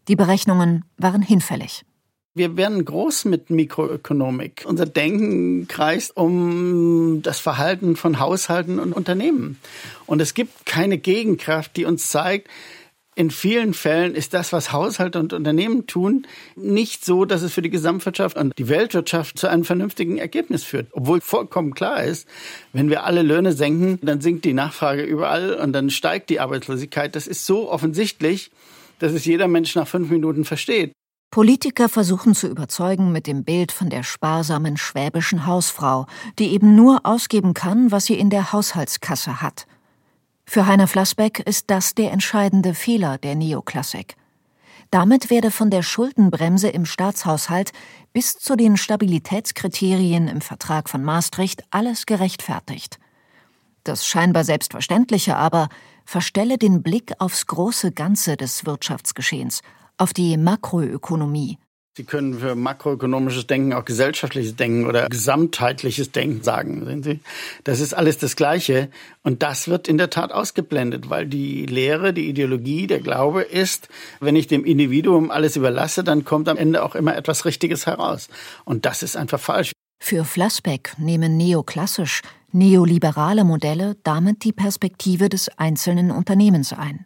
Die 0.08 0.16
Berechnungen 0.16 0.86
waren 0.98 1.22
hinfällig. 1.22 1.84
Wir 2.34 2.56
werden 2.56 2.86
groß 2.86 3.26
mit 3.26 3.50
Mikroökonomik. 3.50 4.64
Unser 4.66 4.86
Denken 4.86 5.68
kreist 5.68 6.16
um 6.16 7.22
das 7.22 7.42
Verhalten 7.42 7.98
von 7.98 8.20
Haushalten 8.20 8.80
und 8.80 8.94
Unternehmen. 8.94 9.60
Und 10.06 10.22
es 10.22 10.34
gibt 10.34 10.66
keine 10.66 10.98
Gegenkraft, 10.98 11.76
die 11.76 11.84
uns 11.84 12.10
zeigt, 12.10 12.48
in 13.16 13.30
vielen 13.30 13.74
Fällen 13.74 14.16
ist 14.16 14.34
das, 14.34 14.54
was 14.54 14.72
Haushalte 14.72 15.20
und 15.20 15.34
Unternehmen 15.34 15.86
tun, 15.86 16.26
nicht 16.56 17.04
so, 17.04 17.26
dass 17.26 17.42
es 17.42 17.52
für 17.52 17.62
die 17.62 17.70
Gesamtwirtschaft 17.70 18.38
und 18.38 18.58
die 18.58 18.70
Weltwirtschaft 18.70 19.38
zu 19.38 19.50
einem 19.50 19.66
vernünftigen 19.66 20.18
Ergebnis 20.18 20.64
führt. 20.64 20.88
Obwohl 20.92 21.20
vollkommen 21.20 21.74
klar 21.74 22.04
ist, 22.04 22.28
wenn 22.72 22.90
wir 22.90 23.04
alle 23.04 23.22
Löhne 23.22 23.52
senken, 23.52 24.00
dann 24.02 24.22
sinkt 24.22 24.46
die 24.46 24.54
Nachfrage 24.54 25.04
überall 25.04 25.56
und 25.56 25.74
dann 25.74 25.90
steigt 25.90 26.30
die 26.30 26.40
Arbeitslosigkeit. 26.40 27.16
Das 27.16 27.28
ist 27.28 27.46
so 27.46 27.70
offensichtlich, 27.70 28.50
dass 29.00 29.12
es 29.12 29.26
jeder 29.26 29.50
Mensch 29.50 29.76
nach 29.76 29.88
fünf 29.88 30.10
Minuten 30.10 30.46
versteht. 30.46 30.94
Politiker 31.32 31.90
versuchen 31.90 32.34
zu 32.34 32.48
überzeugen 32.48 33.12
mit 33.12 33.28
dem 33.28 33.44
Bild 33.44 33.74
von 33.74 33.90
der 33.90 34.04
sparsamen 34.04 34.78
schwäbischen 34.78 35.46
Hausfrau, 35.46 36.06
die 36.40 36.54
eben 36.54 36.76
nur 36.76 37.02
ausgeben 37.06 37.54
kann, 37.54 37.92
was 37.92 38.06
sie 38.06 38.16
in 38.16 38.30
der 38.30 38.54
Haushaltskasse 38.54 39.42
hat– 39.42 39.66
Für 40.54 40.66
Heiner 40.66 40.88
Flassbeck 40.88 41.40
ist 41.40 41.70
das 41.70 41.96
der 41.96 42.12
entscheidende 42.12 42.74
Fehler 42.74 43.18
der 43.18 43.36
Neoklassik. 43.36 44.18
Damit 44.90 45.30
werde 45.30 45.50
von 45.50 45.70
der 45.70 45.82
Schuldenbremse 45.82 46.68
im 46.68 46.84
Staatshaushalt 46.86 47.72
bis 48.12 48.38
zu 48.38 48.58
den 48.58 48.76
Stabilitätskriterien 48.76 50.28
im 50.28 50.42
Vertrag 50.42 50.90
von 50.90 51.06
Maastricht 51.06 51.64
alles 51.72 52.06
gerechtfertigt. 52.06 53.00
Das 53.86 54.06
scheinbar 54.06 54.44
Selbstverständliche 54.44 55.38
aber 55.38 55.70
verstelle 56.04 56.58
den 56.58 56.84
Blick 56.84 57.14
aufs 57.20 57.48
große 57.48 57.94
Ganze 57.94 58.36
des 58.36 58.66
Wirtschaftsgeschehens, 58.66 59.62
auf 59.96 60.12
die 60.12 60.36
Makroökonomie. 60.36 61.60
Sie 61.98 62.06
können 62.06 62.40
für 62.40 62.56
makroökonomisches 62.56 63.48
Denken 63.48 63.74
auch 63.74 63.84
gesellschaftliches 63.84 64.56
Denken 64.56 64.86
oder 64.86 65.10
gesamtheitliches 65.10 66.14
Denken 66.14 66.42
sagen. 66.42 66.86
Sehen 66.86 67.04
Sie? 67.04 67.20
Das 67.66 67.82
ist 67.82 67.94
alles 67.94 68.18
das 68.18 68.38
Gleiche. 68.38 68.90
Und 69.24 69.44
das 69.44 69.68
wird 69.68 69.90
in 69.90 69.98
der 69.98 70.10
Tat 70.10 70.32
ausgeblendet, 70.32 71.10
weil 71.10 71.28
die 71.28 71.66
Lehre, 71.66 72.14
die 72.14 72.30
Ideologie, 72.30 72.88
der 72.88 73.02
Glaube 73.02 73.42
ist, 73.42 73.90
wenn 74.22 74.38
ich 74.38 74.48
dem 74.48 74.64
Individuum 74.64 75.32
alles 75.32 75.58
überlasse, 75.58 76.06
dann 76.06 76.24
kommt 76.24 76.48
am 76.48 76.56
Ende 76.56 76.82
auch 76.82 76.96
immer 76.96 77.14
etwas 77.18 77.44
Richtiges 77.44 77.86
heraus. 77.88 78.30
Und 78.64 78.86
das 78.86 79.04
ist 79.04 79.18
einfach 79.18 79.42
falsch. 79.42 79.74
Für 80.02 80.24
Flassbeck 80.24 80.94
nehmen 80.98 81.36
neoklassisch, 81.36 82.22
neoliberale 82.54 83.44
Modelle 83.44 83.98
damit 84.04 84.46
die 84.46 84.54
Perspektive 84.54 85.28
des 85.28 85.50
einzelnen 85.58 86.10
Unternehmens 86.10 86.72
ein. 86.72 87.06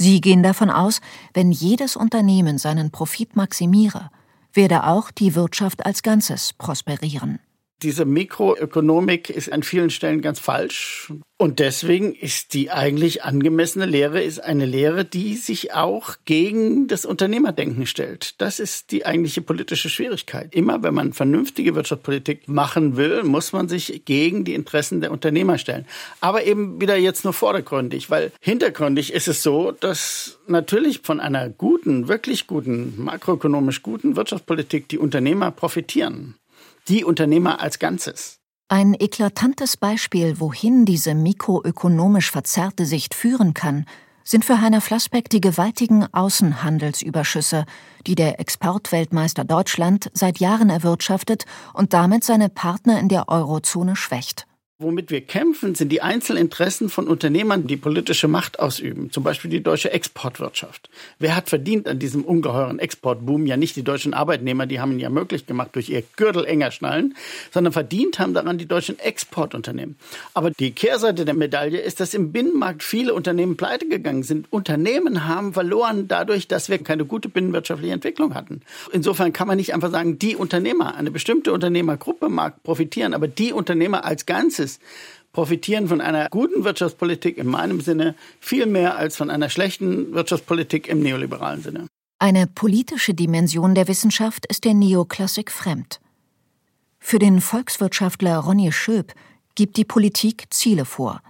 Sie 0.00 0.20
gehen 0.20 0.44
davon 0.44 0.70
aus, 0.70 1.00
wenn 1.34 1.50
jedes 1.50 1.96
Unternehmen 1.96 2.56
seinen 2.58 2.92
Profit 2.92 3.34
maximiere, 3.34 4.10
werde 4.52 4.84
auch 4.84 5.10
die 5.10 5.34
Wirtschaft 5.34 5.84
als 5.84 6.04
Ganzes 6.04 6.52
prosperieren. 6.52 7.40
Diese 7.82 8.04
Mikroökonomik 8.04 9.30
ist 9.30 9.52
an 9.52 9.62
vielen 9.62 9.90
Stellen 9.90 10.20
ganz 10.20 10.40
falsch. 10.40 11.12
Und 11.36 11.60
deswegen 11.60 12.12
ist 12.12 12.52
die 12.52 12.72
eigentlich 12.72 13.22
angemessene 13.22 13.86
Lehre 13.86 14.20
ist 14.20 14.40
eine 14.40 14.66
Lehre, 14.66 15.04
die 15.04 15.36
sich 15.36 15.72
auch 15.72 16.16
gegen 16.24 16.88
das 16.88 17.04
Unternehmerdenken 17.04 17.86
stellt. 17.86 18.34
Das 18.40 18.58
ist 18.58 18.90
die 18.90 19.06
eigentliche 19.06 19.42
politische 19.42 19.88
Schwierigkeit. 19.88 20.52
Immer 20.52 20.82
wenn 20.82 20.94
man 20.94 21.12
vernünftige 21.12 21.76
Wirtschaftspolitik 21.76 22.48
machen 22.48 22.96
will, 22.96 23.22
muss 23.22 23.52
man 23.52 23.68
sich 23.68 24.02
gegen 24.04 24.42
die 24.42 24.54
Interessen 24.54 25.00
der 25.00 25.12
Unternehmer 25.12 25.58
stellen. 25.58 25.86
Aber 26.20 26.44
eben 26.44 26.80
wieder 26.80 26.96
jetzt 26.96 27.22
nur 27.22 27.32
vordergründig, 27.32 28.10
weil 28.10 28.32
hintergründig 28.40 29.12
ist 29.12 29.28
es 29.28 29.44
so, 29.44 29.70
dass 29.70 30.40
natürlich 30.48 31.02
von 31.04 31.20
einer 31.20 31.48
guten, 31.48 32.08
wirklich 32.08 32.48
guten, 32.48 32.94
makroökonomisch 32.96 33.82
guten 33.84 34.16
Wirtschaftspolitik 34.16 34.88
die 34.88 34.98
Unternehmer 34.98 35.52
profitieren 35.52 36.34
die 36.88 37.04
Unternehmer 37.04 37.60
als 37.60 37.78
Ganzes. 37.78 38.38
Ein 38.68 38.94
eklatantes 38.94 39.76
Beispiel, 39.76 40.40
wohin 40.40 40.84
diese 40.84 41.14
mikroökonomisch 41.14 42.30
verzerrte 42.30 42.84
Sicht 42.84 43.14
führen 43.14 43.54
kann, 43.54 43.86
sind 44.24 44.44
für 44.44 44.60
Heiner 44.60 44.82
Flassbeck 44.82 45.30
die 45.30 45.40
gewaltigen 45.40 46.06
Außenhandelsüberschüsse, 46.12 47.64
die 48.06 48.14
der 48.14 48.40
Exportweltmeister 48.40 49.44
Deutschland 49.44 50.10
seit 50.12 50.38
Jahren 50.38 50.68
erwirtschaftet 50.68 51.46
und 51.72 51.94
damit 51.94 52.24
seine 52.24 52.50
Partner 52.50 53.00
in 53.00 53.08
der 53.08 53.30
Eurozone 53.30 53.96
schwächt. 53.96 54.46
Womit 54.80 55.10
wir 55.10 55.22
kämpfen, 55.22 55.74
sind 55.74 55.90
die 55.90 56.02
Einzelinteressen 56.02 56.88
von 56.88 57.08
Unternehmern, 57.08 57.66
die 57.66 57.76
politische 57.76 58.28
Macht 58.28 58.60
ausüben. 58.60 59.10
Zum 59.10 59.24
Beispiel 59.24 59.50
die 59.50 59.60
deutsche 59.60 59.90
Exportwirtschaft. 59.90 60.88
Wer 61.18 61.34
hat 61.34 61.48
verdient 61.48 61.88
an 61.88 61.98
diesem 61.98 62.22
ungeheuren 62.22 62.78
Exportboom? 62.78 63.44
Ja 63.46 63.56
nicht 63.56 63.74
die 63.74 63.82
deutschen 63.82 64.14
Arbeitnehmer, 64.14 64.66
die 64.66 64.78
haben 64.78 64.92
ihn 64.92 65.00
ja 65.00 65.10
möglich 65.10 65.46
gemacht 65.46 65.70
durch 65.72 65.88
ihr 65.88 66.04
Gürtel 66.14 66.44
enger 66.44 66.70
schnallen, 66.70 67.16
sondern 67.50 67.72
verdient 67.72 68.20
haben 68.20 68.34
daran 68.34 68.56
die 68.56 68.68
deutschen 68.68 69.00
Exportunternehmen. 69.00 69.96
Aber 70.32 70.52
die 70.52 70.70
Kehrseite 70.70 71.24
der 71.24 71.34
Medaille 71.34 71.80
ist, 71.80 71.98
dass 71.98 72.14
im 72.14 72.30
Binnenmarkt 72.30 72.84
viele 72.84 73.14
Unternehmen 73.14 73.56
pleite 73.56 73.88
gegangen 73.88 74.22
sind. 74.22 74.46
Unternehmen 74.52 75.26
haben 75.26 75.54
verloren 75.54 76.06
dadurch, 76.06 76.46
dass 76.46 76.68
wir 76.68 76.78
keine 76.78 77.04
gute 77.04 77.28
binnenwirtschaftliche 77.28 77.94
Entwicklung 77.94 78.36
hatten. 78.36 78.62
Insofern 78.92 79.32
kann 79.32 79.48
man 79.48 79.56
nicht 79.56 79.74
einfach 79.74 79.90
sagen, 79.90 80.20
die 80.20 80.36
Unternehmer, 80.36 80.94
eine 80.94 81.10
bestimmte 81.10 81.52
Unternehmergruppe 81.52 82.28
mag 82.28 82.62
profitieren, 82.62 83.12
aber 83.12 83.26
die 83.26 83.52
Unternehmer 83.52 84.04
als 84.04 84.24
Ganzes 84.24 84.67
ist, 84.68 84.82
profitieren 85.32 85.88
von 85.88 86.00
einer 86.00 86.28
guten 86.28 86.64
Wirtschaftspolitik 86.64 87.38
in 87.38 87.46
meinem 87.46 87.80
Sinne 87.80 88.14
viel 88.40 88.66
mehr 88.66 88.96
als 88.96 89.16
von 89.16 89.30
einer 89.30 89.48
schlechten 89.50 90.12
Wirtschaftspolitik 90.12 90.88
im 90.88 91.00
neoliberalen 91.00 91.62
Sinne. 91.62 91.86
Eine 92.18 92.46
politische 92.46 93.14
Dimension 93.14 93.74
der 93.74 93.88
Wissenschaft 93.88 94.46
ist 94.46 94.64
der 94.64 94.74
Neoklassik 94.74 95.52
fremd. 95.52 96.00
Für 96.98 97.18
den 97.18 97.40
Volkswirtschaftler 97.40 98.38
Ronny 98.38 98.72
Schöb 98.72 99.14
gibt 99.54 99.76
die 99.76 99.84
Politik 99.84 100.46
Ziele 100.50 100.84
vor. 100.84 101.22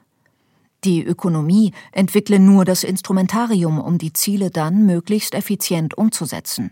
Die 0.84 1.04
Ökonomie 1.04 1.72
entwickle 1.92 2.38
nur 2.38 2.64
das 2.64 2.84
Instrumentarium, 2.84 3.80
um 3.80 3.98
die 3.98 4.12
Ziele 4.12 4.50
dann 4.50 4.86
möglichst 4.86 5.34
effizient 5.34 5.98
umzusetzen. 5.98 6.70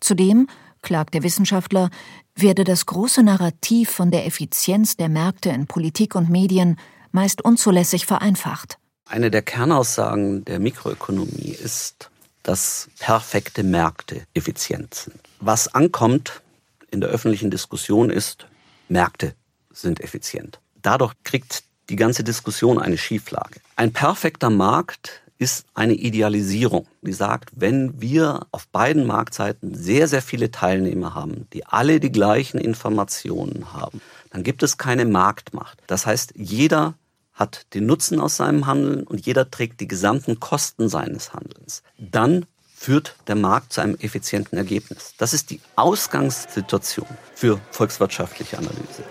Zudem 0.00 0.48
klagt 0.82 1.14
der 1.14 1.22
Wissenschaftler, 1.22 1.90
werde 2.34 2.64
das 2.64 2.86
große 2.86 3.22
Narrativ 3.22 3.90
von 3.90 4.10
der 4.10 4.26
Effizienz 4.26 4.96
der 4.96 5.08
Märkte 5.08 5.50
in 5.50 5.66
Politik 5.66 6.14
und 6.14 6.28
Medien 6.28 6.78
meist 7.12 7.44
unzulässig 7.44 8.06
vereinfacht. 8.06 8.78
Eine 9.06 9.30
der 9.30 9.42
Kernaussagen 9.42 10.44
der 10.44 10.58
Mikroökonomie 10.58 11.56
ist, 11.62 12.10
dass 12.42 12.88
perfekte 12.98 13.62
Märkte 13.62 14.22
effizient 14.34 14.94
sind. 14.94 15.16
Was 15.40 15.74
ankommt 15.74 16.42
in 16.90 17.00
der 17.00 17.10
öffentlichen 17.10 17.50
Diskussion 17.50 18.10
ist, 18.10 18.46
Märkte 18.88 19.34
sind 19.70 20.00
effizient. 20.00 20.60
Dadurch 20.82 21.14
kriegt 21.24 21.64
die 21.88 21.96
ganze 21.96 22.24
Diskussion 22.24 22.80
eine 22.80 22.98
Schieflage. 22.98 23.60
Ein 23.76 23.92
perfekter 23.92 24.50
Markt 24.50 25.22
ist 25.38 25.66
eine 25.74 25.94
Idealisierung, 25.94 26.86
die 27.02 27.12
sagt, 27.12 27.50
wenn 27.54 28.00
wir 28.00 28.46
auf 28.50 28.66
beiden 28.68 29.06
Marktseiten 29.06 29.74
sehr, 29.74 30.08
sehr 30.08 30.22
viele 30.22 30.50
Teilnehmer 30.50 31.14
haben, 31.14 31.46
die 31.52 31.64
alle 31.64 32.00
die 32.00 32.12
gleichen 32.12 32.58
Informationen 32.58 33.72
haben, 33.72 34.00
dann 34.30 34.42
gibt 34.42 34.62
es 34.62 34.78
keine 34.78 35.04
Marktmacht. 35.04 35.78
Das 35.86 36.06
heißt, 36.06 36.34
jeder 36.36 36.94
hat 37.32 37.66
den 37.74 37.86
Nutzen 37.86 38.20
aus 38.20 38.36
seinem 38.36 38.66
Handeln 38.66 39.04
und 39.04 39.24
jeder 39.24 39.48
trägt 39.50 39.80
die 39.80 39.88
gesamten 39.88 40.40
Kosten 40.40 40.88
seines 40.88 41.32
Handelns. 41.32 41.82
Dann 41.98 42.46
führt 42.74 43.14
der 43.28 43.36
Markt 43.36 43.72
zu 43.72 43.80
einem 43.80 43.96
effizienten 43.96 44.58
Ergebnis. 44.58 45.14
Das 45.18 45.34
ist 45.34 45.50
die 45.50 45.60
Ausgangssituation 45.76 47.08
für 47.34 47.60
volkswirtschaftliche 47.70 48.58
Analyse. 48.58 49.04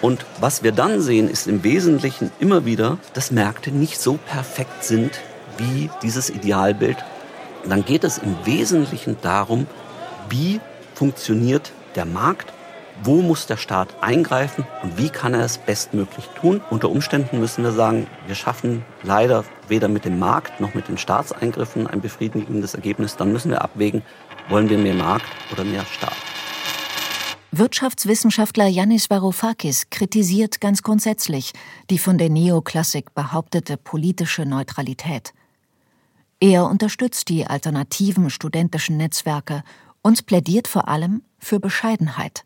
Und 0.00 0.24
was 0.40 0.62
wir 0.62 0.72
dann 0.72 1.00
sehen, 1.00 1.28
ist 1.28 1.48
im 1.48 1.64
Wesentlichen 1.64 2.30
immer 2.38 2.64
wieder, 2.64 2.98
dass 3.14 3.30
Märkte 3.30 3.70
nicht 3.70 4.00
so 4.00 4.18
perfekt 4.26 4.84
sind 4.84 5.18
wie 5.56 5.90
dieses 6.02 6.30
Idealbild. 6.30 6.96
Und 7.64 7.70
dann 7.70 7.84
geht 7.84 8.04
es 8.04 8.18
im 8.18 8.36
Wesentlichen 8.44 9.16
darum, 9.22 9.66
wie 10.28 10.60
funktioniert 10.94 11.72
der 11.96 12.04
Markt, 12.04 12.52
wo 13.02 13.22
muss 13.22 13.46
der 13.46 13.56
Staat 13.56 13.88
eingreifen 14.00 14.66
und 14.82 14.98
wie 14.98 15.08
kann 15.08 15.34
er 15.34 15.44
es 15.44 15.58
bestmöglich 15.58 16.28
tun. 16.40 16.60
Unter 16.70 16.90
Umständen 16.90 17.40
müssen 17.40 17.64
wir 17.64 17.72
sagen, 17.72 18.06
wir 18.26 18.34
schaffen 18.34 18.84
leider 19.02 19.44
weder 19.68 19.88
mit 19.88 20.04
dem 20.04 20.18
Markt 20.18 20.60
noch 20.60 20.74
mit 20.74 20.88
den 20.88 20.98
Staatseingriffen 20.98 21.86
ein 21.86 22.00
befriedigendes 22.00 22.74
Ergebnis. 22.74 23.16
Dann 23.16 23.32
müssen 23.32 23.50
wir 23.50 23.62
abwägen, 23.62 24.02
wollen 24.48 24.68
wir 24.68 24.78
mehr 24.78 24.94
Markt 24.94 25.26
oder 25.52 25.64
mehr 25.64 25.84
Staat. 25.84 26.16
Wirtschaftswissenschaftler 27.50 28.66
Yannis 28.66 29.08
Varoufakis 29.08 29.88
kritisiert 29.88 30.60
ganz 30.60 30.82
grundsätzlich 30.82 31.52
die 31.88 31.98
von 31.98 32.18
der 32.18 32.28
Neoklassik 32.28 33.14
behauptete 33.14 33.78
politische 33.78 34.44
Neutralität. 34.44 35.32
Er 36.40 36.66
unterstützt 36.66 37.30
die 37.30 37.46
alternativen 37.46 38.28
studentischen 38.28 38.98
Netzwerke 38.98 39.62
und 40.02 40.26
plädiert 40.26 40.68
vor 40.68 40.88
allem 40.88 41.22
für 41.38 41.58
Bescheidenheit. 41.58 42.44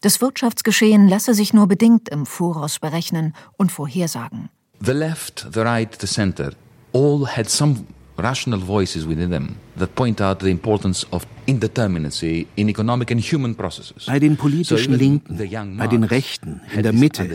Das 0.00 0.20
Wirtschaftsgeschehen 0.20 1.08
lasse 1.08 1.32
sich 1.32 1.52
nur 1.52 1.68
bedingt 1.68 2.08
im 2.08 2.26
Voraus 2.26 2.80
berechnen 2.80 3.34
und 3.56 3.70
vorhersagen. 3.70 4.48
The 4.80 4.92
left, 4.92 5.46
the 5.52 5.60
right, 5.60 5.96
the 6.00 6.06
center 6.06 6.52
all 6.92 7.24
had 7.24 7.48
some 7.48 7.86
rational 8.18 8.58
voices 8.58 9.06
within 9.06 9.30
them 9.30 9.56
that 9.76 9.94
point 9.94 10.20
out 10.20 10.40
the 10.40 10.50
importance 10.50 11.06
of 11.12 11.26
indeterminacy 11.46 12.46
in 12.56 12.68
economic 12.68 13.10
and 13.10 13.20
human 13.20 13.54
processes. 13.54 14.06
Bei 14.06 14.18
den 14.18 14.36
politischen 14.36 14.94
Linken, 14.94 15.38
bei 15.78 15.86
den 15.86 16.04
Rechten, 16.04 16.60
in 16.74 16.82
der 16.82 16.92
Mitte, 16.92 17.28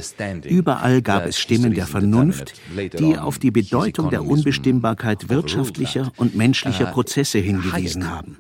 überall 0.46 1.02
gab 1.02 1.26
es 1.26 1.39
Stimmen 1.39 1.74
der 1.74 1.88
Vernunft, 1.88 2.54
die 3.00 3.17
auf 3.17 3.39
die 3.39 3.52
Bedeutung 3.52 4.10
der 4.10 4.26
Unbestimmbarkeit 4.26 5.30
wirtschaftlicher 5.30 6.12
und 6.17 6.36
menschlicher 6.36 6.89
uh, 6.89 6.91
Prozesse 6.91 7.39
hingewiesen 7.39 8.10
haben. 8.10 8.38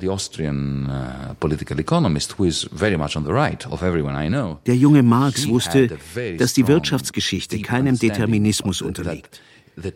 The 0.00 0.08
Austrian 0.08 0.86
uh, 0.86 1.34
political 1.38 1.78
economist, 1.78 2.38
who 2.38 2.44
is 2.46 2.66
very 2.72 2.96
much 2.96 3.14
on 3.14 3.24
the 3.24 3.30
right 3.30 3.66
of 3.70 3.82
everyone 3.82 4.16
I 4.16 4.28
know. 4.28 4.58
Der 4.64 4.74
junge 4.74 5.02
Marx 5.02 5.46
wusste, 5.46 5.90
dass 6.38 6.54
die 6.54 6.66
Wirtschaftsgeschichte 6.66 7.60
keinem 7.60 7.98
Determinismus 7.98 8.80
unterliegt. 8.80 9.42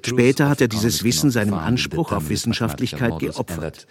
Später 0.04 0.48
hat 0.48 0.60
er 0.60 0.68
dieses 0.68 1.04
Wissen 1.04 1.30
seinem 1.30 1.54
Anspruch 1.54 2.12
auf 2.12 2.28
Wissenschaftlichkeit 2.28 3.18
geopfert. 3.18 3.86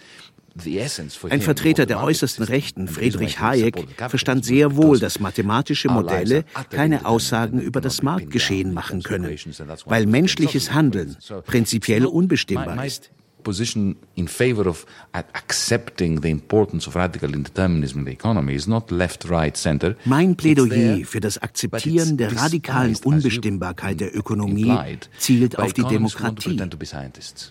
Ein 1.28 1.42
Vertreter 1.42 1.84
der 1.84 2.02
äußersten 2.02 2.44
Rechten, 2.44 2.88
Friedrich 2.88 3.40
Hayek, 3.40 3.86
verstand 4.08 4.44
sehr 4.44 4.74
wohl, 4.74 4.98
dass 4.98 5.20
mathematische 5.20 5.88
Modelle 5.88 6.44
keine 6.70 7.04
Aussagen 7.04 7.60
über 7.60 7.80
das 7.80 8.02
Marktgeschehen 8.02 8.72
machen 8.72 9.02
können, 9.02 9.36
weil 9.84 10.06
menschliches 10.06 10.72
Handeln 10.72 11.16
prinzipiell 11.44 12.06
unbestimmbar 12.06 12.84
ist 12.86 13.10
position 13.46 13.96
in 14.16 14.26
favor 14.26 14.66
of 14.66 14.84
accepting 15.12 16.20
the 16.20 16.30
importance 16.38 16.88
of 16.88 16.96
radical 16.96 17.30
indeterminism 17.32 17.98
in 18.00 18.04
the 18.04 18.14
economy 18.20 18.54
is 18.54 18.66
not 18.66 18.90
left, 18.90 19.20
right, 19.30 19.56
center. 19.56 19.94
Mein 20.04 20.34
Plädoyer 20.34 21.04
für 21.04 21.20
das 21.20 21.38
Akzeptieren 21.38 22.16
der 22.16 22.36
radikalen 22.36 22.96
Unbestimmbarkeit 23.04 24.00
der 24.00 24.16
Ökonomie 24.16 24.98
zielt 25.18 25.58
auf 25.60 25.72
die 25.72 25.84
Demokratie. 25.84 26.60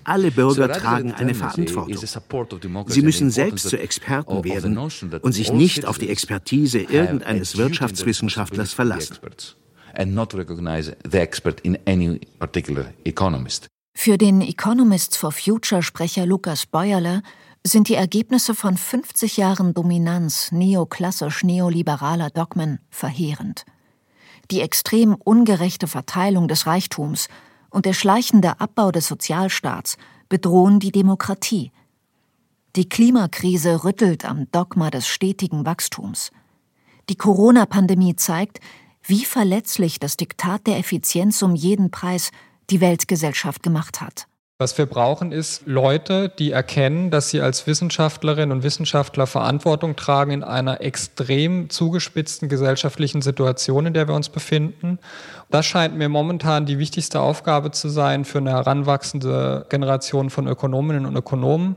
Alle 0.04 0.32
Bürger 0.32 0.68
tragen 0.74 1.14
eine 1.14 1.34
Verantwortung. 1.34 2.10
Sie 2.88 3.02
müssen 3.02 3.32
selbst 3.32 3.70
zu 3.70 3.78
Experten 3.78 4.44
werden 4.44 4.78
und 5.22 5.32
sich 5.32 5.54
nicht 5.54 5.86
auf 5.86 5.98
die 5.98 6.10
Expertise 6.10 6.80
irgendeines 6.80 7.56
Wirtschaftswissenschaftlers 7.56 8.74
verlassen. 8.74 9.16
and 9.98 10.14
not 10.14 10.34
recognize 10.34 10.94
the 11.10 11.20
expert 11.22 11.62
in 11.64 11.78
any 11.88 12.20
particular 12.38 12.88
economist. 13.06 13.70
Für 13.98 14.20
den 14.20 14.42
Economists 14.42 15.18
for 15.18 15.32
Future 15.32 15.82
Sprecher 15.82 16.28
Lukas 16.28 16.68
Beuerle 16.68 17.24
sind 17.64 17.90
die 17.90 17.96
Ergebnisse 17.96 18.54
von 18.54 18.78
50 18.78 19.38
Jahren 19.38 19.74
Dominanz 19.74 20.52
neoklassisch-neoliberaler 20.52 22.30
Dogmen 22.30 22.80
verheerend. 22.92 23.66
Die 24.52 24.62
extrem 24.62 25.16
ungerechte 25.16 25.88
Verteilung 25.88 26.48
des 26.48 26.68
Reichtums 26.68 27.30
und 27.72 27.88
der 27.88 27.94
schleichende 27.94 28.60
Abbau 28.60 28.92
des 28.92 29.08
Sozialstaats 29.08 29.98
bedrohen 30.30 30.80
die 30.80 30.92
Demokratie. 30.92 31.72
Die 32.76 32.88
Klimakrise 32.88 33.86
rüttelt 33.86 34.24
am 34.26 34.52
Dogma 34.52 34.92
des 34.92 35.08
stetigen 35.08 35.66
Wachstums. 35.66 36.32
Die 37.10 37.16
Corona-Pandemie 37.16 38.16
zeigt, 38.18 38.60
wie 39.02 39.26
verletzlich 39.26 40.00
das 40.00 40.18
Diktat 40.18 40.68
der 40.68 40.78
Effizienz 40.78 41.42
um 41.42 41.56
jeden 41.56 41.90
Preis 41.90 42.32
die 42.70 42.82
Weltgesellschaft 42.82 43.64
gemacht 43.64 44.02
hat. 44.02 44.28
Was 44.58 44.78
wir 44.78 44.86
brauchen, 44.86 45.34
ist 45.34 45.64
Leute, 45.66 46.30
die 46.30 46.52
erkennen, 46.52 47.12
dass 47.12 47.30
sie 47.30 47.42
als 47.42 47.68
Wissenschaftlerinnen 47.68 48.54
und 48.54 48.64
Wissenschaftler 48.64 49.28
Verantwortung 49.28 49.98
tragen 49.98 50.32
in 50.32 50.44
einer 50.46 50.80
extrem 50.80 51.70
zugespitzten 51.70 52.48
gesellschaftlichen 52.48 53.22
Situation, 53.22 53.86
in 53.86 53.94
der 53.94 54.08
wir 54.08 54.16
uns 54.16 54.30
befinden. 54.30 54.98
Das 55.50 55.66
scheint 55.66 55.98
mir 55.98 56.08
momentan 56.08 56.66
die 56.66 56.80
wichtigste 56.80 57.20
Aufgabe 57.20 57.72
zu 57.72 57.90
sein 57.90 58.24
für 58.24 58.38
eine 58.38 58.52
heranwachsende 58.52 59.66
Generation 59.68 60.30
von 60.30 60.48
Ökonominnen 60.48 61.06
und 61.06 61.18
Ökonomen, 61.18 61.76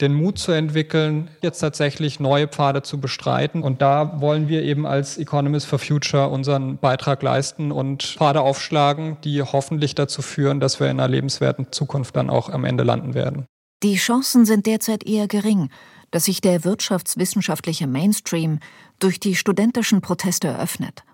den 0.00 0.14
Mut 0.14 0.38
zu 0.38 0.52
entwickeln, 0.52 1.30
jetzt 1.42 1.60
tatsächlich 1.60 2.20
neue 2.20 2.48
Pfade 2.48 2.82
zu 2.82 3.00
bestreiten. 3.00 3.62
Und 3.62 3.82
da 3.82 4.20
wollen 4.20 4.48
wir 4.48 4.62
eben 4.62 4.86
als 4.86 5.18
Economist 5.18 5.66
for 5.66 5.78
Future 5.78 6.28
unseren 6.28 6.78
Beitrag 6.78 7.22
leisten 7.22 7.70
und 7.72 8.02
Pfade 8.02 8.40
aufschlagen, 8.40 9.18
die 9.24 9.42
hoffentlich 9.42 9.94
dazu 9.94 10.22
führen, 10.22 10.60
dass 10.60 10.80
wir 10.80 10.90
in 10.90 10.98
einer 10.98 11.08
lebenswerten 11.08 11.72
Zukunft 11.72 12.16
dann 12.16 12.30
auch 12.30 12.48
am 12.48 12.64
Ende 12.64 12.84
landen 12.84 13.14
werden. 13.14 13.44
Die 13.82 13.96
Chancen 13.96 14.44
sind 14.44 14.66
derzeit 14.66 15.04
eher 15.04 15.26
gering, 15.26 15.70
dass 16.10 16.24
sich 16.24 16.40
der 16.40 16.64
wirtschaftswissenschaftliche 16.64 17.86
Mainstream 17.86 18.58
durch 18.98 19.20
die 19.20 19.36
studentischen 19.36 20.00
Proteste 20.00 20.58
öffnet. 20.58 21.04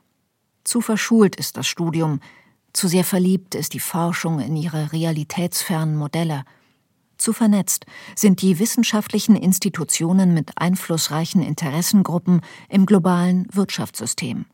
Zu 0.65 0.81
verschult 0.81 1.37
ist 1.37 1.57
das 1.57 1.67
Studium, 1.67 2.21
zu 2.73 2.89
sehr 2.89 3.05
verliebt 3.05 3.55
ist 3.55 3.73
die 3.75 3.81
Forschung 3.81 4.41
in 4.41 4.57
ihre 4.57 4.93
realitätsfernen 4.93 5.97
Modelle– 5.97 6.45
zu 7.19 7.33
vernetzt 7.33 7.87
sind 8.15 8.43
die 8.43 8.59
wissenschaftlichen 8.59 9.37
Institutionen 9.37 10.35
mit 10.35 10.53
einflussreichen 10.57 11.43
Interessengruppen 11.43 12.41
im 12.69 12.87
globalen 12.87 13.47
Wirtschaftssystem. 13.53 14.47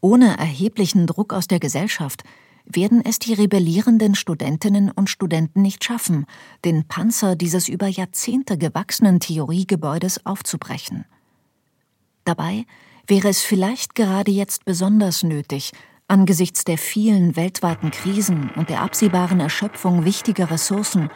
Ohne 0.00 0.36
erheblichen 0.38 1.06
Druck 1.06 1.32
aus 1.32 1.48
der 1.48 1.58
Gesellschaft 1.58 2.22
werden 2.64 3.04
es 3.04 3.18
die 3.18 3.32
rebellierenden 3.32 4.14
Studentinnen 4.14 4.90
und 4.90 5.08
Studenten 5.08 5.62
nicht 5.62 5.84
schaffen, 5.84 6.26
den 6.64 6.86
Panzer 6.86 7.36
dieses 7.36 7.68
über 7.68 7.86
Jahrzehnte 7.86 8.58
gewachsenen 8.58 9.20
Theoriegebäudes 9.20 10.26
aufzubrechen. 10.26 11.04
Dabei 12.24 12.66
wäre 13.06 13.28
es 13.28 13.42
vielleicht 13.42 13.94
gerade 13.94 14.32
jetzt 14.32 14.64
besonders 14.64 15.22
nötig, 15.22 15.72
Angesichts 16.08 16.62
der 16.62 16.78
vielen 16.78 17.34
weltweiten 17.34 17.90
Krisen 17.90 18.50
und 18.54 18.70
der 18.70 18.82
absehbaren 18.82 19.40
Erschöpfung 19.40 20.04
wichtiger 20.04 20.52
Ressourcen 20.52 21.10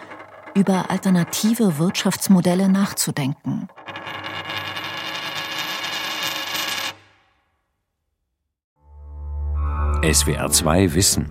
über 0.56 0.90
alternative 0.90 1.78
Wirtschaftsmodelle 1.78 2.68
nachzudenken. 2.68 3.68
SWR 10.02 10.50
2 10.50 10.94
Wissen. 10.94 11.30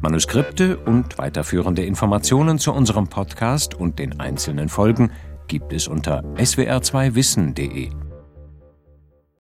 Manuskripte 0.00 0.78
und 0.78 1.18
weiterführende 1.18 1.84
Informationen 1.84 2.58
zu 2.58 2.72
unserem 2.72 3.06
Podcast 3.06 3.74
und 3.74 3.98
den 3.98 4.18
einzelnen 4.18 4.70
Folgen 4.70 5.12
gibt 5.46 5.74
es 5.74 5.88
unter 5.88 6.22
swr2wissen.de. 6.36 7.90